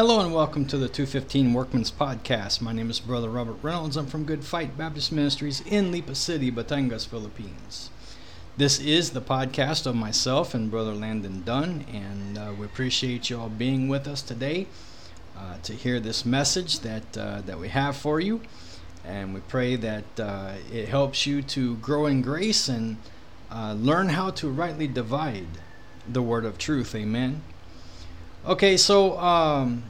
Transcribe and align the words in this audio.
Hello 0.00 0.18
and 0.18 0.32
welcome 0.32 0.64
to 0.64 0.78
the 0.78 0.88
215 0.88 1.52
Workman's 1.52 1.92
Podcast. 1.92 2.62
My 2.62 2.72
name 2.72 2.88
is 2.88 2.98
Brother 2.98 3.28
Robert 3.28 3.58
Reynolds. 3.60 3.98
I'm 3.98 4.06
from 4.06 4.24
Good 4.24 4.42
Fight 4.42 4.78
Baptist 4.78 5.12
Ministries 5.12 5.60
in 5.66 5.92
Lipa 5.92 6.14
City, 6.14 6.50
Batangas, 6.50 7.06
Philippines. 7.06 7.90
This 8.56 8.80
is 8.80 9.10
the 9.10 9.20
podcast 9.20 9.84
of 9.84 9.94
myself 9.94 10.54
and 10.54 10.70
Brother 10.70 10.94
Landon 10.94 11.42
Dunn, 11.42 11.84
and 11.92 12.38
uh, 12.38 12.54
we 12.58 12.64
appreciate 12.64 13.28
you 13.28 13.38
all 13.38 13.50
being 13.50 13.88
with 13.88 14.08
us 14.08 14.22
today 14.22 14.68
uh, 15.36 15.58
to 15.64 15.74
hear 15.74 16.00
this 16.00 16.24
message 16.24 16.80
that 16.80 17.18
uh, 17.18 17.42
that 17.42 17.60
we 17.60 17.68
have 17.68 17.94
for 17.94 18.20
you. 18.20 18.40
And 19.04 19.34
we 19.34 19.40
pray 19.40 19.76
that 19.76 20.18
uh, 20.18 20.54
it 20.72 20.88
helps 20.88 21.26
you 21.26 21.42
to 21.42 21.76
grow 21.76 22.06
in 22.06 22.22
grace 22.22 22.70
and 22.70 22.96
uh, 23.50 23.74
learn 23.74 24.08
how 24.08 24.30
to 24.30 24.48
rightly 24.48 24.88
divide 24.88 25.58
the 26.08 26.22
word 26.22 26.46
of 26.46 26.56
truth. 26.56 26.94
Amen. 26.94 27.42
Okay, 28.46 28.78
so 28.78 29.18
um, 29.18 29.82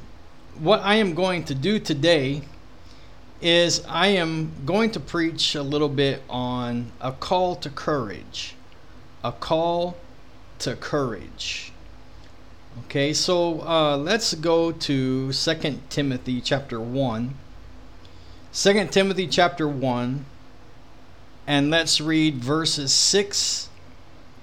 what 0.61 0.81
I 0.83 0.97
am 0.97 1.15
going 1.15 1.45
to 1.45 1.55
do 1.55 1.79
today 1.79 2.43
is 3.41 3.83
I 3.89 4.09
am 4.09 4.53
going 4.67 4.91
to 4.91 5.01
preach 5.01 5.55
a 5.55 5.63
little 5.63 5.89
bit 5.89 6.23
on 6.29 6.93
a 7.01 7.13
call 7.13 7.57
to 7.57 7.71
courage. 7.71 8.55
A 9.25 9.33
call 9.33 9.97
to 10.59 10.77
courage. 10.77 11.73
Okay, 12.85 13.15
so 13.15 13.63
uh, 13.63 13.97
let's 13.97 14.35
go 14.35 14.71
to 14.71 15.33
Second 15.33 15.81
Timothy 15.89 16.43
chapter 16.43 16.79
1. 16.79 17.35
2 18.53 18.87
Timothy 18.89 19.27
chapter 19.27 19.67
1, 19.67 20.27
and 21.47 21.71
let's 21.71 22.01
read 22.01 22.37
verses 22.37 22.93
6 22.93 23.71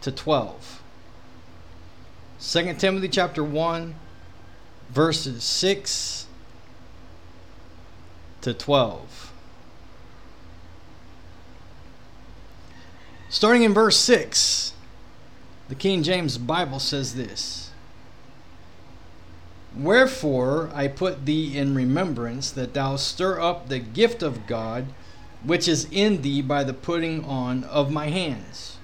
to 0.01 0.11
12. 0.11 0.81
2 2.39 2.73
Timothy 2.73 3.07
chapter 3.07 3.43
1 3.43 3.95
verses 4.89 5.43
6 5.43 6.27
to 8.41 8.53
12. 8.53 9.33
Starting 13.29 13.63
in 13.63 13.73
verse 13.73 13.97
6, 13.97 14.73
the 15.67 15.75
King 15.75 16.01
James 16.03 16.37
Bible 16.37 16.79
says 16.79 17.15
this 17.15 17.71
Wherefore 19.75 20.71
I 20.73 20.87
put 20.87 21.25
thee 21.25 21.57
in 21.57 21.75
remembrance 21.75 22.51
that 22.51 22.73
thou 22.73 22.95
stir 22.95 23.39
up 23.39 23.67
the 23.67 23.79
gift 23.79 24.23
of 24.23 24.47
God 24.47 24.87
which 25.43 25.67
is 25.67 25.87
in 25.91 26.21
thee 26.21 26.41
by 26.41 26.63
the 26.63 26.73
putting 26.73 27.23
on 27.23 27.63
of 27.65 27.91
my 27.91 28.07
hands. 28.07 28.76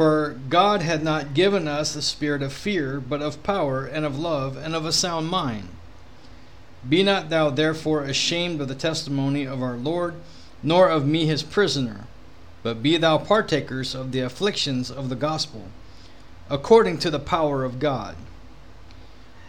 For 0.00 0.38
God 0.48 0.80
had 0.80 1.04
not 1.04 1.34
given 1.34 1.68
us 1.68 1.92
the 1.92 2.00
spirit 2.00 2.40
of 2.40 2.54
fear, 2.54 3.02
but 3.06 3.20
of 3.20 3.42
power, 3.42 3.84
and 3.84 4.06
of 4.06 4.18
love, 4.18 4.56
and 4.56 4.74
of 4.74 4.86
a 4.86 4.92
sound 4.92 5.28
mind. 5.28 5.68
Be 6.88 7.02
not 7.02 7.28
thou 7.28 7.50
therefore 7.50 8.04
ashamed 8.04 8.62
of 8.62 8.68
the 8.68 8.74
testimony 8.74 9.46
of 9.46 9.62
our 9.62 9.76
Lord, 9.76 10.14
nor 10.62 10.88
of 10.88 11.06
me 11.06 11.26
his 11.26 11.42
prisoner, 11.42 12.06
but 12.62 12.82
be 12.82 12.96
thou 12.96 13.18
partakers 13.18 13.94
of 13.94 14.12
the 14.12 14.20
afflictions 14.20 14.90
of 14.90 15.10
the 15.10 15.16
gospel, 15.16 15.64
according 16.48 16.96
to 17.00 17.10
the 17.10 17.20
power 17.20 17.62
of 17.62 17.78
God, 17.78 18.16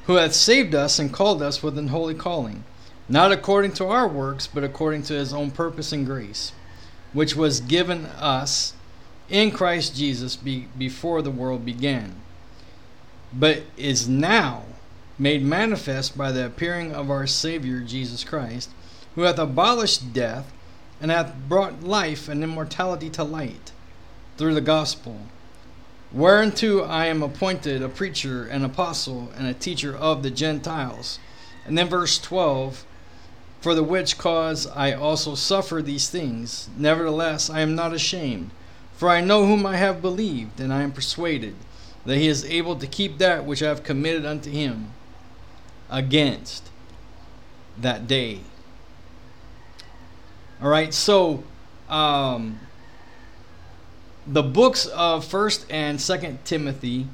who 0.04 0.16
hath 0.16 0.34
saved 0.34 0.76
us 0.76 1.00
and 1.00 1.14
called 1.14 1.42
us 1.42 1.64
with 1.64 1.78
an 1.78 1.88
holy 1.88 2.14
calling, 2.14 2.66
not 3.08 3.32
according 3.32 3.72
to 3.76 3.88
our 3.88 4.06
works, 4.06 4.48
but 4.48 4.66
according 4.66 5.04
to 5.04 5.14
his 5.14 5.32
own 5.32 5.50
purpose 5.50 5.94
and 5.94 6.06
grace, 6.06 6.52
which 7.14 7.38
was 7.38 7.62
given 7.62 8.06
us 8.08 8.74
in 9.32 9.50
Christ 9.50 9.96
Jesus 9.96 10.36
be, 10.36 10.68
before 10.78 11.22
the 11.22 11.32
world 11.32 11.66
began, 11.66 12.16
but 13.34 13.64
is 13.78 14.08
now 14.08 14.64
made 15.18 15.42
manifest 15.42 16.18
by 16.18 16.34
the 16.34 16.46
appearing 16.46 16.94
of 16.94 17.10
our 17.10 17.26
Savior 17.26 17.80
Jesus 17.80 18.26
Christ, 18.26 18.70
who 19.16 19.22
hath 19.22 19.40
abolished 19.40 20.14
death 20.14 20.52
and 21.00 21.10
hath 21.10 21.34
brought 21.48 21.82
life 21.82 22.28
and 22.28 22.44
immortality 22.44 23.10
to 23.12 23.24
light 23.24 23.72
through 24.38 24.54
the 24.54 24.62
gospel, 24.62 25.22
whereunto 26.12 26.84
I 26.84 27.06
am 27.06 27.24
appointed 27.24 27.82
a 27.82 27.88
preacher, 27.88 28.46
an 28.46 28.66
apostle, 28.66 29.32
and 29.38 29.48
a 29.48 29.54
teacher 29.54 29.96
of 29.96 30.24
the 30.24 30.32
Gentiles. 30.32 31.20
And 31.66 31.78
then 31.78 31.88
verse 31.88 32.20
12 32.20 32.86
For 33.62 33.74
the 33.74 33.84
which 33.84 34.18
cause 34.18 34.68
I 34.68 34.92
also 34.92 35.36
suffer 35.36 35.82
these 35.82 36.10
things, 36.10 36.68
nevertheless 36.76 37.50
I 37.50 37.62
am 37.62 37.76
not 37.76 37.94
ashamed 37.94 38.52
for 39.02 39.10
I 39.10 39.20
know 39.20 39.48
whom 39.48 39.66
I 39.66 39.78
have 39.78 40.00
believed, 40.00 40.60
and 40.60 40.72
I 40.72 40.84
am 40.84 40.92
persuaded 40.92 41.56
that 42.06 42.18
he 42.18 42.28
is 42.28 42.46
able 42.46 42.76
to 42.76 42.86
keep 42.86 43.18
that 43.18 43.46
which 43.46 43.64
I 43.64 43.68
have 43.68 43.82
committed 43.82 44.28
unto 44.28 44.52
him 44.52 44.92
against 45.90 46.70
that 47.80 48.08
day. 48.08 48.42
All 50.62 50.70
right, 50.70 50.94
so 50.94 51.44
um, 51.90 52.60
the 54.28 54.44
books 54.44 54.86
of 54.86 55.26
First 55.26 55.66
and 55.72 56.00
Second 56.00 56.46
Timothy, 56.46 57.08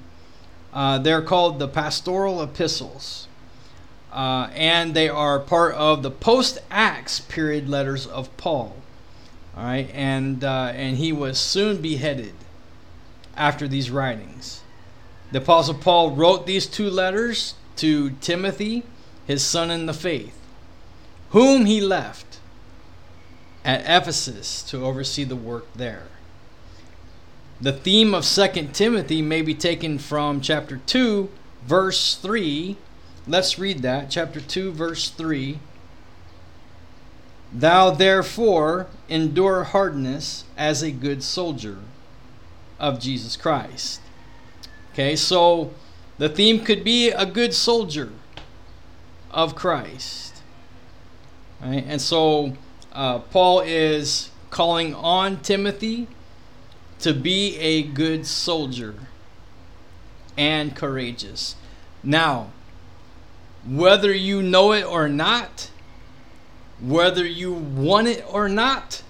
uh, 0.74 0.98
they're 0.98 1.22
called 1.22 1.58
the 1.58 1.70
pastoral 1.70 2.42
epistles, 2.42 3.30
uh, 4.12 4.50
and 4.54 4.94
they 4.94 5.08
are 5.08 5.40
part 5.40 5.74
of 5.76 6.04
the 6.04 6.12
post 6.12 6.60
Acts 6.70 7.22
period 7.22 7.70
letters 7.70 8.06
of 8.06 8.36
Paul. 8.36 8.76
All 9.58 9.64
right, 9.64 9.90
and 9.92 10.44
uh, 10.44 10.72
and 10.76 10.98
he 10.98 11.12
was 11.12 11.40
soon 11.40 11.82
beheaded 11.82 12.36
after 13.36 13.68
these 13.68 13.90
writings. 13.90 14.62
The 15.32 15.40
Apostle 15.40 15.74
Paul 15.74 16.12
wrote 16.12 16.46
these 16.46 16.68
two 16.68 16.90
letters 16.92 17.56
to 17.78 18.12
Timothy, 18.22 18.84
his 19.26 19.44
son 19.44 19.72
in 19.72 19.88
the 19.88 19.96
faith, 19.96 20.38
whom 21.32 21.66
he 21.66 21.82
left 21.82 22.40
at 23.66 23.82
Ephesus 23.82 24.62
to 24.64 24.86
oversee 24.86 25.24
the 25.24 25.36
work 25.36 25.66
there. 25.74 26.08
The 27.60 27.74
theme 27.74 28.14
of 28.14 28.26
2 28.26 28.70
Timothy 28.74 29.24
may 29.24 29.42
be 29.42 29.56
taken 29.56 29.98
from 29.98 30.40
chapter 30.40 30.80
2, 30.86 31.30
verse 31.66 32.16
3. 32.16 32.78
Let's 33.28 33.58
read 33.58 33.82
that. 33.82 34.12
Chapter 34.12 34.40
2, 34.40 34.72
verse 34.72 35.10
3. 35.10 35.58
Thou 37.54 37.92
therefore 37.92 38.88
endure 39.08 39.64
hardness 39.64 40.44
as 40.58 40.82
a 40.82 40.92
good 40.92 41.24
soldier 41.24 41.78
of 42.80 43.00
Jesus 43.00 43.38
Christ. 43.38 44.02
Okay, 44.94 45.16
so 45.16 45.74
the 46.18 46.30
theme 46.30 46.64
could 46.64 46.84
be 46.84 47.10
a 47.10 47.26
good 47.26 47.54
soldier 47.54 48.12
of 49.32 49.56
Christ. 49.56 50.42
Right? 51.62 51.84
And 51.88 52.02
so 52.02 52.54
uh, 52.92 53.20
Paul 53.20 53.62
is 53.62 54.32
calling 54.50 54.94
on 54.96 55.40
Timothy 55.42 56.08
to 57.00 57.14
be 57.14 57.58
a 57.58 57.84
good 57.84 58.26
soldier 58.26 58.96
and 60.36 60.76
courageous. 60.76 61.56
Now, 62.04 62.52
whether 63.68 64.14
you 64.14 64.42
know 64.42 64.72
it 64.72 64.84
or 64.84 65.08
not, 65.08 65.70
whether 66.80 67.26
you 67.26 67.54
want 67.54 68.08
it 68.08 68.24
or 68.30 68.48
not. 68.48 69.04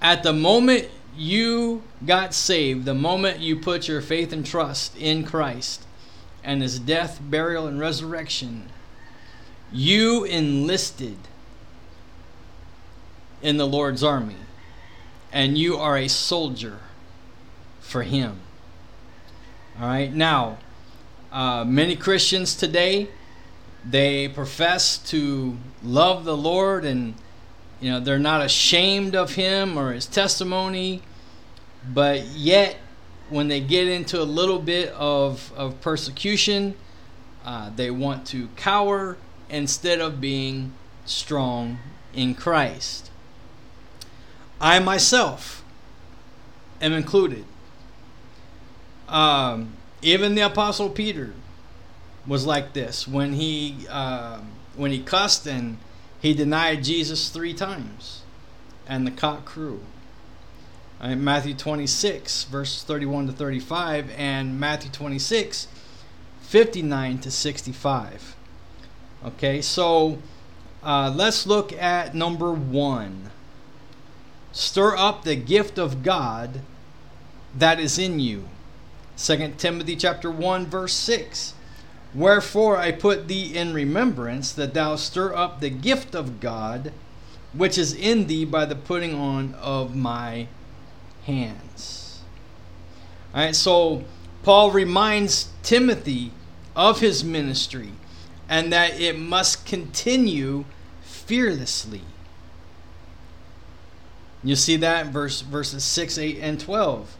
At 0.00 0.22
the 0.22 0.32
moment 0.32 0.88
you 1.16 1.82
got 2.04 2.34
saved, 2.34 2.84
the 2.84 2.94
moment 2.94 3.40
you 3.40 3.56
put 3.56 3.88
your 3.88 4.00
faith 4.00 4.32
and 4.32 4.44
trust 4.44 4.96
in 4.96 5.24
Christ 5.24 5.84
and 6.44 6.62
his 6.62 6.78
death, 6.78 7.18
burial, 7.20 7.66
and 7.66 7.80
resurrection, 7.80 8.70
you 9.72 10.24
enlisted 10.24 11.16
in 13.42 13.56
the 13.56 13.66
Lord's 13.66 14.04
army 14.04 14.36
and 15.32 15.58
you 15.58 15.76
are 15.76 15.96
a 15.96 16.08
soldier 16.08 16.78
for 17.80 18.02
him. 18.02 18.40
All 19.78 19.86
right, 19.86 20.12
now, 20.12 20.58
uh, 21.32 21.64
many 21.64 21.96
Christians 21.96 22.54
today 22.54 23.08
they 23.88 24.28
profess 24.28 24.98
to 24.98 25.56
love 25.82 26.24
the 26.24 26.36
Lord 26.36 26.84
and 26.84 27.14
you 27.80 27.90
know 27.90 28.00
they're 28.00 28.18
not 28.18 28.44
ashamed 28.44 29.14
of 29.14 29.34
him 29.34 29.78
or 29.78 29.92
his 29.92 30.06
testimony, 30.06 31.02
but 31.92 32.24
yet 32.26 32.76
when 33.28 33.48
they 33.48 33.60
get 33.60 33.88
into 33.88 34.20
a 34.20 34.24
little 34.24 34.58
bit 34.58 34.90
of, 34.90 35.52
of 35.56 35.80
persecution, 35.80 36.74
uh, 37.44 37.70
they 37.74 37.90
want 37.90 38.26
to 38.28 38.48
cower 38.56 39.16
instead 39.48 40.00
of 40.00 40.20
being 40.20 40.72
strong 41.04 41.78
in 42.14 42.34
Christ. 42.34 43.10
I 44.60 44.78
myself 44.78 45.64
am 46.80 46.92
included. 46.92 47.44
Um, 49.08 49.74
even 50.02 50.34
the 50.34 50.42
Apostle 50.42 50.88
Peter 50.88 51.32
was 52.26 52.46
like 52.46 52.72
this 52.72 53.06
when 53.06 53.34
he 53.34 53.86
uh, 53.88 54.40
when 54.74 54.90
he 54.90 55.00
cussed 55.00 55.46
and 55.46 55.78
he 56.20 56.34
denied 56.34 56.82
Jesus 56.82 57.28
three 57.28 57.54
times, 57.54 58.22
and 58.86 59.06
the 59.06 59.10
cock 59.10 59.44
crew. 59.44 59.80
Right, 61.00 61.14
Matthew 61.14 61.54
26 61.54 62.44
verses 62.44 62.82
31 62.82 63.26
to 63.26 63.32
35 63.32 64.10
and 64.16 64.58
Matthew 64.58 64.90
26 64.90 65.68
59 66.40 67.18
to 67.18 67.30
65. 67.30 68.36
Okay, 69.24 69.60
so 69.60 70.18
uh, 70.82 71.12
let's 71.14 71.46
look 71.46 71.72
at 71.72 72.14
number 72.14 72.52
one. 72.52 73.30
Stir 74.52 74.96
up 74.96 75.24
the 75.24 75.36
gift 75.36 75.78
of 75.78 76.02
God 76.02 76.60
that 77.54 77.78
is 77.78 77.98
in 77.98 78.20
you. 78.20 78.48
2 79.18 79.54
Timothy 79.58 79.96
chapter 79.96 80.30
1 80.30 80.66
verse 80.66 80.94
6. 80.94 81.54
Wherefore 82.16 82.78
I 82.78 82.92
put 82.92 83.28
thee 83.28 83.54
in 83.54 83.74
remembrance 83.74 84.50
that 84.52 84.72
thou 84.72 84.96
stir 84.96 85.34
up 85.34 85.60
the 85.60 85.68
gift 85.68 86.14
of 86.14 86.40
God 86.40 86.92
which 87.52 87.76
is 87.76 87.92
in 87.92 88.26
thee 88.26 88.44
by 88.44 88.64
the 88.64 88.74
putting 88.74 89.14
on 89.14 89.54
of 89.54 89.94
my 89.94 90.48
hands. 91.24 92.22
All 93.34 93.42
right, 93.42 93.54
so 93.54 94.04
Paul 94.42 94.70
reminds 94.70 95.50
Timothy 95.62 96.32
of 96.74 97.00
his 97.00 97.22
ministry 97.22 97.90
and 98.48 98.72
that 98.72 98.98
it 98.98 99.18
must 99.18 99.66
continue 99.66 100.64
fearlessly. 101.02 102.02
You 104.42 104.56
see 104.56 104.76
that 104.76 105.06
in 105.06 105.12
verse 105.12 105.42
verses 105.42 105.84
6, 105.84 106.16
8, 106.16 106.38
and 106.40 106.58
12. 106.58 107.16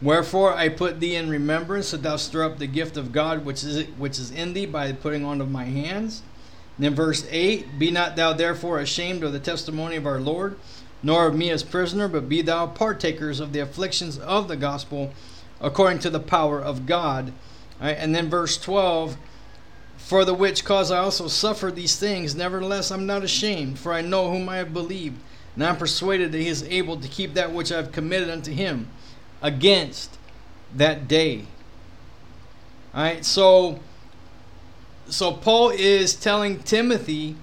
Wherefore 0.00 0.54
I 0.54 0.68
put 0.68 1.00
thee 1.00 1.16
in 1.16 1.28
remembrance 1.28 1.90
that 1.90 2.04
thou 2.04 2.16
stir 2.16 2.44
up 2.44 2.58
the 2.58 2.68
gift 2.68 2.96
of 2.96 3.10
God 3.10 3.44
which 3.44 3.64
is 3.64 3.86
which 3.98 4.18
is 4.18 4.30
in 4.30 4.52
thee 4.52 4.66
by 4.66 4.92
putting 4.92 5.24
on 5.24 5.40
of 5.40 5.50
my 5.50 5.64
hands. 5.64 6.22
And 6.76 6.84
then 6.84 6.94
verse 6.94 7.26
8 7.30 7.78
Be 7.78 7.90
not 7.90 8.14
thou 8.14 8.32
therefore 8.32 8.78
ashamed 8.78 9.24
of 9.24 9.32
the 9.32 9.40
testimony 9.40 9.96
of 9.96 10.06
our 10.06 10.20
Lord, 10.20 10.56
nor 11.02 11.26
of 11.26 11.34
me 11.34 11.50
as 11.50 11.64
prisoner, 11.64 12.06
but 12.06 12.28
be 12.28 12.42
thou 12.42 12.68
partakers 12.68 13.40
of 13.40 13.52
the 13.52 13.58
afflictions 13.58 14.18
of 14.18 14.46
the 14.46 14.56
gospel 14.56 15.12
according 15.60 15.98
to 16.00 16.10
the 16.10 16.20
power 16.20 16.60
of 16.60 16.86
God. 16.86 17.32
Right, 17.80 17.96
and 17.98 18.14
then 18.14 18.30
verse 18.30 18.56
12 18.56 19.16
For 19.96 20.24
the 20.24 20.34
which 20.34 20.64
cause 20.64 20.92
I 20.92 20.98
also 20.98 21.26
suffer 21.26 21.72
these 21.72 21.96
things, 21.96 22.36
nevertheless 22.36 22.92
I'm 22.92 23.06
not 23.06 23.24
ashamed, 23.24 23.80
for 23.80 23.92
I 23.92 24.02
know 24.02 24.30
whom 24.30 24.48
I 24.48 24.58
have 24.58 24.72
believed, 24.72 25.20
and 25.56 25.66
I'm 25.66 25.76
persuaded 25.76 26.30
that 26.30 26.38
he 26.38 26.46
is 26.46 26.62
able 26.62 27.00
to 27.00 27.08
keep 27.08 27.34
that 27.34 27.52
which 27.52 27.72
I 27.72 27.76
have 27.78 27.90
committed 27.90 28.30
unto 28.30 28.52
him 28.52 28.88
against 29.42 30.18
that 30.74 31.08
day. 31.08 31.46
All 32.94 33.02
right, 33.02 33.24
so 33.24 33.80
so 35.08 35.32
Paul 35.32 35.70
is 35.70 36.14
telling 36.14 36.60
Timothy 36.60 37.36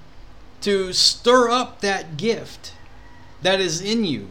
to 0.61 0.93
stir 0.93 1.49
up 1.49 1.81
that 1.81 2.17
gift 2.17 2.73
that 3.41 3.59
is 3.59 3.81
in 3.81 4.03
you. 4.05 4.27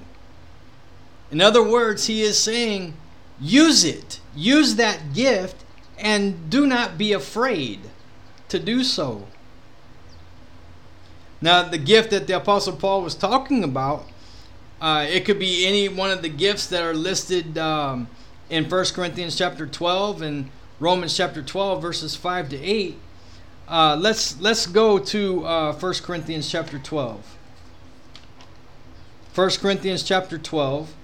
In 1.30 1.40
other 1.40 1.62
words, 1.62 2.06
he 2.06 2.22
is 2.22 2.38
saying, 2.38 2.94
use 3.40 3.84
it. 3.84 4.20
Use 4.36 4.76
that 4.76 5.12
gift 5.14 5.64
and 5.98 6.48
do 6.50 6.66
not 6.66 6.98
be 6.98 7.12
afraid 7.12 7.80
to 8.48 8.58
do 8.58 8.84
so. 8.84 9.26
Now, 11.40 11.62
the 11.62 11.78
gift 11.78 12.10
that 12.10 12.26
the 12.26 12.36
Apostle 12.36 12.76
Paul 12.76 13.02
was 13.02 13.14
talking 13.14 13.62
about 13.64 14.06
uh, 14.80 15.06
it 15.08 15.24
could 15.24 15.38
be 15.38 15.66
any 15.66 15.88
one 15.88 16.10
of 16.10 16.22
the 16.22 16.28
gifts 16.28 16.66
that 16.66 16.82
are 16.82 16.94
listed 16.94 17.56
um, 17.56 18.08
in 18.50 18.68
1 18.68 18.84
Corinthians 18.94 19.36
chapter 19.36 19.66
12 19.66 20.22
and 20.22 20.50
Romans 20.80 21.16
chapter 21.16 21.42
12 21.42 21.80
verses 21.80 22.16
5 22.16 22.50
to 22.50 22.62
8. 22.62 22.98
Uh, 23.66 23.96
let's 23.98 24.38
let's 24.40 24.66
go 24.66 24.98
to 24.98 25.46
uh, 25.46 25.72
1 25.72 25.94
Corinthians 26.02 26.50
chapter 26.50 26.78
12. 26.78 27.38
1 29.34 29.50
Corinthians 29.60 30.02
chapter 30.02 30.38
12 30.38 30.94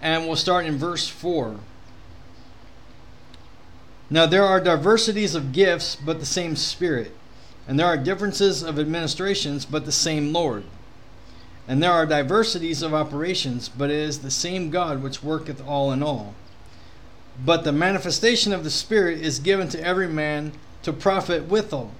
and 0.00 0.26
we'll 0.26 0.36
start 0.36 0.66
in 0.66 0.78
verse 0.78 1.08
4. 1.08 1.56
Now 4.08 4.26
there 4.26 4.44
are 4.44 4.60
diversities 4.60 5.34
of 5.34 5.52
gifts 5.52 5.96
but 5.96 6.20
the 6.20 6.26
same 6.26 6.54
spirit 6.54 7.16
and 7.66 7.78
there 7.78 7.86
are 7.86 7.96
differences 7.96 8.62
of 8.62 8.78
administrations 8.78 9.64
but 9.64 9.84
the 9.84 9.92
same 9.92 10.32
Lord 10.32 10.64
and 11.70 11.80
there 11.80 11.92
are 11.92 12.04
diversities 12.04 12.82
of 12.82 12.92
operations, 12.92 13.68
but 13.68 13.90
it 13.90 13.96
is 13.96 14.18
the 14.18 14.30
same 14.32 14.70
God 14.70 15.04
which 15.04 15.22
worketh 15.22 15.64
all 15.64 15.92
in 15.92 16.02
all. 16.02 16.34
But 17.44 17.62
the 17.62 17.70
manifestation 17.70 18.52
of 18.52 18.64
the 18.64 18.70
Spirit 18.70 19.20
is 19.20 19.38
given 19.38 19.68
to 19.68 19.80
every 19.80 20.08
man 20.08 20.50
to 20.82 20.92
profit 20.92 21.44
withal. 21.44 21.92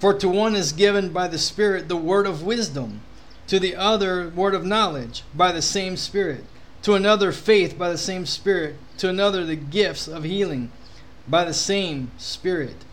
For 0.00 0.14
to 0.14 0.28
one 0.28 0.56
is 0.56 0.72
given 0.72 1.10
by 1.10 1.28
the 1.28 1.38
Spirit 1.38 1.86
the 1.86 1.96
word 1.96 2.26
of 2.26 2.42
wisdom, 2.42 3.02
to 3.46 3.60
the 3.60 3.76
other 3.76 4.30
word 4.30 4.52
of 4.52 4.66
knowledge 4.66 5.22
by 5.32 5.52
the 5.52 5.62
same 5.62 5.96
Spirit, 5.96 6.44
to 6.82 6.94
another 6.94 7.30
faith 7.30 7.78
by 7.78 7.90
the 7.90 7.98
same 7.98 8.26
Spirit, 8.26 8.74
to 8.96 9.08
another 9.08 9.44
the 9.44 9.54
gifts 9.54 10.08
of 10.08 10.24
healing 10.24 10.72
by 11.28 11.44
the 11.44 11.54
same 11.54 12.10
Spirit, 12.18 12.84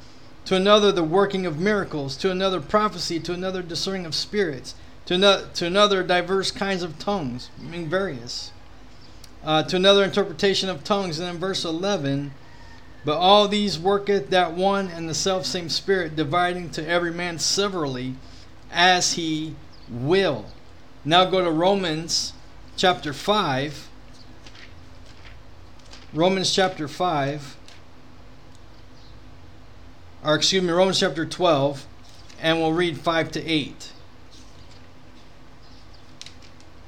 to 0.46 0.56
another 0.56 0.92
the 0.92 1.04
working 1.04 1.48
of 1.48 1.60
miracles, 1.60 2.16
to 2.18 2.30
another 2.30 2.62
prophecy, 2.62 3.20
to 3.20 3.34
another 3.34 3.64
discerning 3.64 4.06
of 4.06 4.14
spirits 4.14 4.76
to, 5.06 5.18
no, 5.18 5.48
to 5.54 5.66
another 5.66 6.04
diverse 6.04 6.52
kinds 6.52 6.84
of 6.84 6.98
tongues, 7.00 7.50
I 7.60 7.64
mean 7.64 7.88
various, 7.88 8.52
uh, 9.44 9.64
to 9.64 9.76
another 9.76 10.04
interpretation 10.04 10.70
of 10.70 10.84
tongues. 10.84 11.20
And 11.20 11.30
in 11.30 11.38
verse 11.38 11.64
11, 11.64 12.32
but 13.06 13.18
all 13.18 13.48
these 13.48 13.78
worketh 13.78 14.32
that 14.32 14.54
one 14.54 14.88
and 14.90 15.08
the 15.08 15.14
self 15.14 15.46
same 15.46 15.70
Spirit, 15.70 16.16
dividing 16.16 16.72
to 16.72 16.88
every 16.88 17.12
man 17.12 17.38
severally 17.38 18.16
as 18.72 19.14
he 19.14 19.56
will. 19.90 20.46
Now 21.04 21.26
go 21.26 21.44
to 21.44 21.52
Romans 21.52 22.34
chapter 22.76 23.14
5. 23.14 23.90
Romans 26.14 26.52
chapter 26.52 26.88
5. 26.88 27.58
Or 30.24 30.36
excuse 30.36 30.64
me, 30.64 30.72
Romans 30.72 31.00
chapter 31.00 31.26
12. 31.26 31.86
And 32.42 32.58
we'll 32.58 32.74
read 32.74 32.98
5 32.98 33.32
to 33.34 33.46
8. 33.46 33.92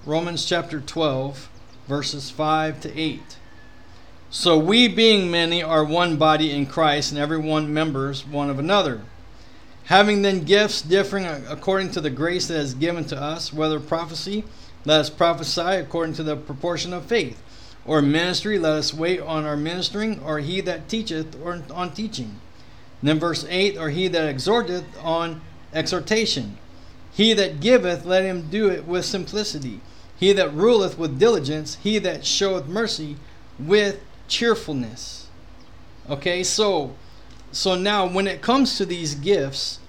Romans 0.07 0.45
chapter 0.45 0.79
12, 0.79 1.49
verses 1.89 2.29
5 2.29 2.79
to 2.79 2.97
8. 2.97 3.37
So 4.29 4.57
we, 4.57 4.87
being 4.87 5.29
many, 5.29 5.61
are 5.61 5.83
one 5.83 6.15
body 6.15 6.49
in 6.49 6.65
Christ, 6.65 7.11
and 7.11 7.19
every 7.19 7.37
one 7.37 7.73
members 7.73 8.25
one 8.25 8.49
of 8.49 8.57
another. 8.57 9.01
Having 9.87 10.21
then 10.21 10.45
gifts 10.45 10.81
differing 10.81 11.25
according 11.25 11.91
to 11.91 11.99
the 11.99 12.09
grace 12.09 12.47
that 12.47 12.55
is 12.55 12.73
given 12.73 13.03
to 13.07 13.21
us, 13.21 13.51
whether 13.51 13.81
prophecy, 13.81 14.45
let 14.85 15.01
us 15.01 15.09
prophesy 15.09 15.59
according 15.59 16.15
to 16.15 16.23
the 16.23 16.37
proportion 16.37 16.93
of 16.93 17.05
faith, 17.05 17.43
or 17.85 18.01
ministry, 18.01 18.57
let 18.57 18.75
us 18.75 18.93
wait 18.93 19.19
on 19.19 19.43
our 19.43 19.57
ministering, 19.57 20.23
or 20.23 20.39
he 20.39 20.61
that 20.61 20.87
teacheth 20.87 21.35
or 21.43 21.61
on 21.73 21.91
teaching. 21.91 22.39
And 23.01 23.09
then 23.09 23.19
verse 23.19 23.45
8, 23.49 23.77
or 23.77 23.89
he 23.89 24.07
that 24.07 24.33
exhorteth 24.33 24.85
on 25.03 25.41
exhortation. 25.73 26.57
He 27.11 27.33
that 27.33 27.59
giveth, 27.59 28.05
let 28.05 28.23
him 28.23 28.49
do 28.49 28.69
it 28.69 28.87
with 28.87 29.03
simplicity. 29.03 29.81
He 30.19 30.33
that 30.33 30.53
ruleth 30.53 30.97
with 30.97 31.19
diligence, 31.19 31.77
he 31.81 31.99
that 31.99 32.25
showeth 32.25 32.67
mercy 32.67 33.17
with 33.59 34.01
cheerfulness. 34.27 35.27
Okay, 36.09 36.43
so 36.43 36.95
so 37.51 37.75
now 37.75 38.07
when 38.07 38.27
it 38.27 38.41
comes 38.41 38.77
to 38.77 38.85
these 38.85 39.15
gifts, 39.15 39.79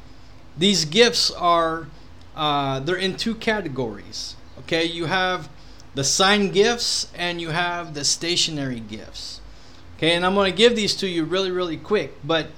these 0.57 0.85
gifts 0.85 1.31
are 1.31 1.89
uh, 2.37 2.81
they're 2.81 2.97
in 2.97 3.17
two 3.17 3.35
categories. 3.35 4.37
Okay, 4.61 4.85
you 4.85 5.07
have 5.07 5.49
the 5.95 6.05
sign 6.05 6.51
gifts 6.51 7.11
and 7.15 7.41
you 7.41 7.51
have 7.51 7.95
the 7.95 8.05
stationary 8.05 8.81
gifts. 8.81 9.41
Okay, 9.97 10.13
and 10.13 10.25
I'm 10.25 10.35
going 10.35 10.51
to 10.51 10.57
give 10.57 10.77
these 10.77 10.95
to 10.97 11.09
you 11.09 11.25
really, 11.25 11.51
really 11.51 11.77
quick. 11.77 12.15
But 12.23 12.49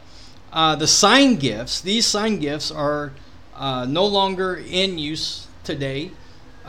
uh, 0.52 0.76
the 0.76 0.86
sign 0.86 1.36
gifts, 1.36 1.80
these 1.80 2.04
sign 2.04 2.38
gifts 2.38 2.70
are 2.70 3.12
uh, 3.54 3.86
no 3.88 4.04
longer 4.04 4.56
in 4.56 4.98
use 4.98 5.46
today. 5.64 6.10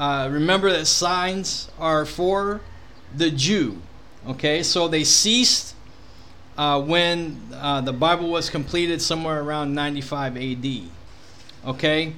Uh, 0.01 0.27
remember 0.31 0.72
that 0.72 0.88
signs 0.88 1.70
are 1.77 2.08
for 2.08 2.60
the 3.15 3.29
Jew. 3.29 3.79
Okay, 4.25 4.63
so 4.63 4.88
they 4.88 5.03
ceased 5.03 5.75
uh, 6.58 6.81
when 6.81 7.39
uh, 7.53 7.81
the 7.81 7.93
Bible 7.93 8.27
was 8.31 8.50
completed 8.50 9.00
somewhere 9.00 9.43
around 9.43 9.75
95 9.75 10.38
AD. 10.38 10.65
Okay, 11.67 12.13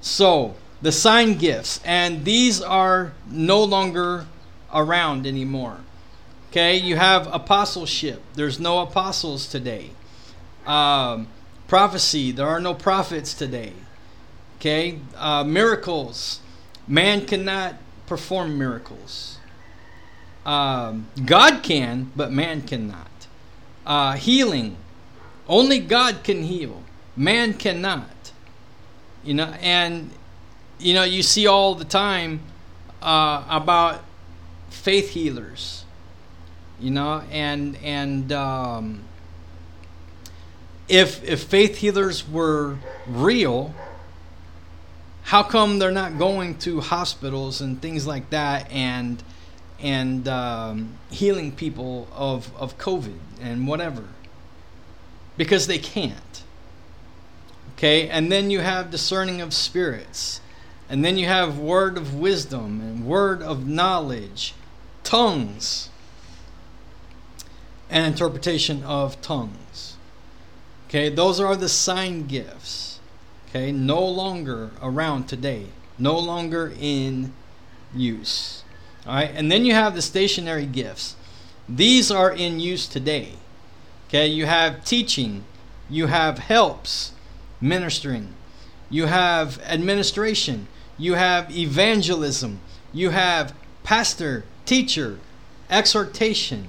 so 0.00 0.54
the 0.80 0.92
sign 0.92 1.34
gifts, 1.34 1.80
and 1.84 2.24
these 2.24 2.62
are 2.62 3.14
no 3.28 3.64
longer 3.64 4.26
around 4.72 5.26
anymore. 5.26 5.78
Okay, 6.52 6.76
you 6.76 6.94
have 6.94 7.26
apostleship, 7.34 8.22
there's 8.36 8.60
no 8.60 8.78
apostles 8.78 9.48
today. 9.48 9.90
Um, 10.68 11.26
prophecy, 11.66 12.30
there 12.30 12.46
are 12.46 12.60
no 12.60 12.74
prophets 12.74 13.34
today. 13.34 13.72
Okay, 14.60 15.00
uh, 15.16 15.42
miracles, 15.42 16.38
Man 16.86 17.26
cannot 17.26 17.76
perform 18.06 18.58
miracles. 18.58 19.38
Um, 20.44 21.08
God 21.24 21.62
can, 21.62 22.12
but 22.14 22.30
man 22.30 22.62
cannot. 22.62 23.08
Uh, 23.86 24.12
healing, 24.12 24.76
only 25.48 25.78
God 25.78 26.22
can 26.22 26.42
heal. 26.42 26.82
Man 27.16 27.54
cannot. 27.54 28.32
You 29.22 29.34
know, 29.34 29.54
and 29.60 30.10
you 30.78 30.92
know 30.92 31.04
you 31.04 31.22
see 31.22 31.46
all 31.46 31.74
the 31.74 31.84
time 31.84 32.40
uh, 33.00 33.44
about 33.48 34.04
faith 34.68 35.10
healers. 35.10 35.84
You 36.78 36.90
know, 36.90 37.22
and 37.30 37.78
and 37.82 38.30
um, 38.32 39.00
if 40.88 41.24
if 41.24 41.44
faith 41.44 41.76
healers 41.76 42.28
were 42.28 42.76
real, 43.06 43.74
how 45.24 45.42
come 45.42 45.78
they're 45.78 45.90
not 45.90 46.18
going 46.18 46.58
to 46.58 46.80
hospitals 46.80 47.60
and 47.60 47.80
things 47.80 48.06
like 48.06 48.30
that 48.30 48.70
and 48.70 49.22
and 49.80 50.28
um, 50.28 50.96
healing 51.10 51.50
people 51.52 52.08
of 52.12 52.54
of 52.56 52.78
COVID 52.78 53.18
and 53.40 53.66
whatever? 53.66 54.04
Because 55.36 55.66
they 55.66 55.78
can't. 55.78 56.42
Okay, 57.72 58.08
and 58.08 58.30
then 58.30 58.50
you 58.50 58.60
have 58.60 58.90
discerning 58.90 59.40
of 59.40 59.52
spirits, 59.52 60.40
and 60.88 61.04
then 61.04 61.16
you 61.16 61.26
have 61.26 61.58
word 61.58 61.96
of 61.96 62.14
wisdom 62.14 62.80
and 62.80 63.04
word 63.04 63.42
of 63.42 63.66
knowledge, 63.66 64.54
tongues, 65.02 65.88
and 67.90 68.06
interpretation 68.06 68.82
of 68.84 69.20
tongues. 69.22 69.96
Okay, 70.88 71.08
those 71.08 71.40
are 71.40 71.56
the 71.56 71.68
sign 71.68 72.26
gifts. 72.26 72.93
Okay, 73.54 73.70
no 73.70 74.04
longer 74.04 74.72
around 74.82 75.28
today, 75.28 75.66
no 75.96 76.18
longer 76.18 76.72
in 76.80 77.32
use. 77.94 78.64
All 79.06 79.14
right, 79.14 79.30
and 79.32 79.52
then 79.52 79.64
you 79.64 79.74
have 79.74 79.94
the 79.94 80.02
stationary 80.02 80.66
gifts. 80.66 81.14
These 81.68 82.10
are 82.10 82.32
in 82.32 82.58
use 82.58 82.88
today. 82.88 83.34
Okay, 84.08 84.26
you 84.26 84.46
have 84.46 84.84
teaching, 84.84 85.44
you 85.88 86.08
have 86.08 86.40
helps, 86.40 87.12
ministering, 87.60 88.34
you 88.90 89.06
have 89.06 89.60
administration, 89.62 90.66
you 90.98 91.14
have 91.14 91.56
evangelism, 91.56 92.58
you 92.92 93.10
have 93.10 93.54
pastor, 93.84 94.42
teacher, 94.66 95.20
exhortation, 95.70 96.66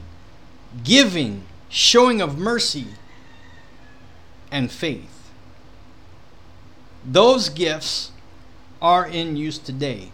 giving, 0.84 1.46
showing 1.68 2.22
of 2.22 2.38
mercy, 2.38 2.90
and 4.52 4.72
faith. 4.72 5.15
Those 7.06 7.50
gifts 7.50 8.12
are 8.82 9.06
in 9.06 9.36
use 9.36 9.58
today. 9.58 10.12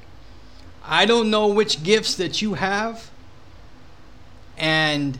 I 0.83 1.05
don't 1.05 1.29
know 1.29 1.47
which 1.47 1.83
gifts 1.83 2.15
that 2.15 2.41
you 2.41 2.55
have. 2.55 3.09
And 4.57 5.17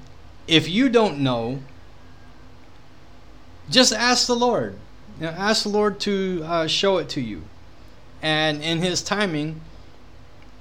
if 0.48 0.70
you 0.70 0.90
don't 0.90 1.20
know, 1.20 1.60
just 3.70 3.94
ask 3.94 4.28
the 4.28 4.36
Lord. 4.36 4.78
You 5.20 5.28
know, 5.28 5.32
ask 5.32 5.64
the 5.64 5.70
Lord 5.70 6.00
to 6.02 6.42
uh, 6.46 6.68
show 6.68 6.98
it 6.98 7.10
to 7.10 7.22
you. 7.22 7.44
And 8.22 8.62
in 8.62 8.80
His 8.80 9.02
timing, 9.02 9.62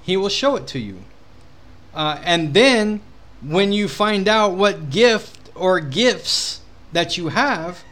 He 0.01 0.15
will 0.15 0.29
show 0.29 0.55
it 0.55 0.67
to 0.67 0.79
you. 0.79 0.99
Uh, 1.93 2.19
and 2.23 2.53
then, 2.53 3.01
when 3.41 3.73
you 3.73 3.87
find 3.87 4.27
out 4.27 4.53
what 4.53 4.89
gift 4.89 5.49
or 5.55 5.79
gifts 5.79 6.61
that 6.93 7.17
you 7.17 7.29
have, 7.29 7.83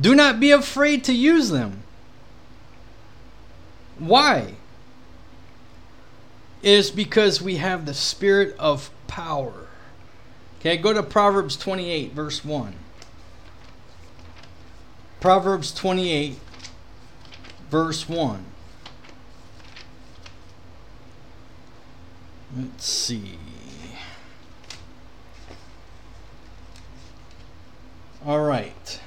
do 0.00 0.14
not 0.14 0.40
be 0.40 0.52
afraid 0.52 1.04
to 1.04 1.12
use 1.12 1.50
them. 1.50 1.82
Why? 4.00 4.54
It 6.62 6.70
is 6.70 6.90
because 6.90 7.40
we 7.40 7.56
have 7.56 7.86
the 7.86 7.94
spirit 7.94 8.56
of 8.58 8.90
power. 9.06 9.68
Okay, 10.58 10.76
go 10.78 10.92
to 10.92 11.02
Proverbs 11.02 11.56
28, 11.56 12.12
verse 12.12 12.44
1. 12.44 12.74
Proverbs 15.20 15.72
28, 15.72 16.38
verse 17.70 18.08
1. 18.08 18.44
Let's 22.56 22.86
see. 22.86 23.38
All 28.24 28.40
right. 28.40 28.99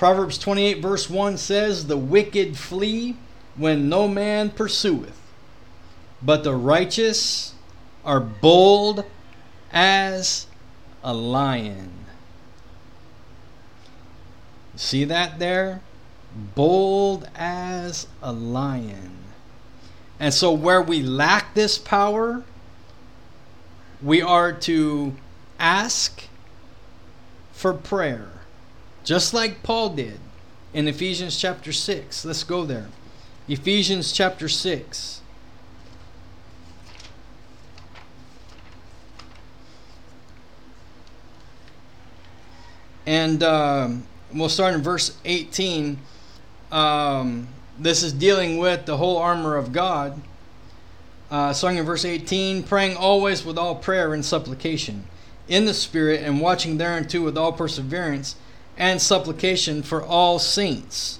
Proverbs 0.00 0.38
28, 0.38 0.80
verse 0.80 1.10
1 1.10 1.36
says, 1.36 1.86
The 1.86 1.96
wicked 1.98 2.56
flee 2.56 3.18
when 3.54 3.90
no 3.90 4.08
man 4.08 4.48
pursueth, 4.48 5.20
but 6.22 6.42
the 6.42 6.54
righteous 6.54 7.52
are 8.02 8.18
bold 8.18 9.04
as 9.70 10.46
a 11.04 11.12
lion. 11.12 11.92
See 14.74 15.04
that 15.04 15.38
there? 15.38 15.82
Bold 16.54 17.28
as 17.34 18.06
a 18.22 18.32
lion. 18.32 19.18
And 20.18 20.32
so, 20.32 20.50
where 20.50 20.80
we 20.80 21.02
lack 21.02 21.52
this 21.52 21.76
power, 21.76 22.42
we 24.00 24.22
are 24.22 24.50
to 24.60 25.14
ask 25.58 26.26
for 27.52 27.74
prayer, 27.74 28.39
just 29.04 29.34
like 29.34 29.62
Paul 29.62 29.90
did 29.90 30.20
in 30.72 30.88
Ephesians 30.88 31.38
chapter 31.38 31.72
6. 31.72 32.24
Let's 32.24 32.44
go 32.44 32.64
there. 32.64 32.88
Ephesians 33.48 34.12
chapter 34.12 34.48
6. 34.48 35.20
And 43.06 43.42
um, 43.42 44.06
we'll 44.32 44.48
start 44.48 44.74
in 44.74 44.82
verse 44.82 45.16
18. 45.24 45.98
Um, 46.70 47.48
this 47.78 48.02
is 48.02 48.12
dealing 48.12 48.58
with 48.58 48.86
the 48.86 48.96
whole 48.96 49.16
armor 49.16 49.56
of 49.56 49.72
God. 49.72 50.20
Uh, 51.30 51.52
starting 51.52 51.78
in 51.78 51.84
verse 51.84 52.04
18, 52.04 52.62
praying 52.64 52.96
always 52.96 53.44
with 53.44 53.56
all 53.56 53.76
prayer 53.76 54.14
and 54.14 54.24
supplication 54.24 55.04
in 55.48 55.64
the 55.64 55.74
Spirit, 55.74 56.22
and 56.22 56.40
watching 56.40 56.76
thereunto 56.76 57.22
with 57.22 57.36
all 57.36 57.52
perseverance 57.52 58.36
and 58.80 59.00
supplication 59.00 59.82
for 59.82 60.02
all 60.02 60.38
saints. 60.38 61.18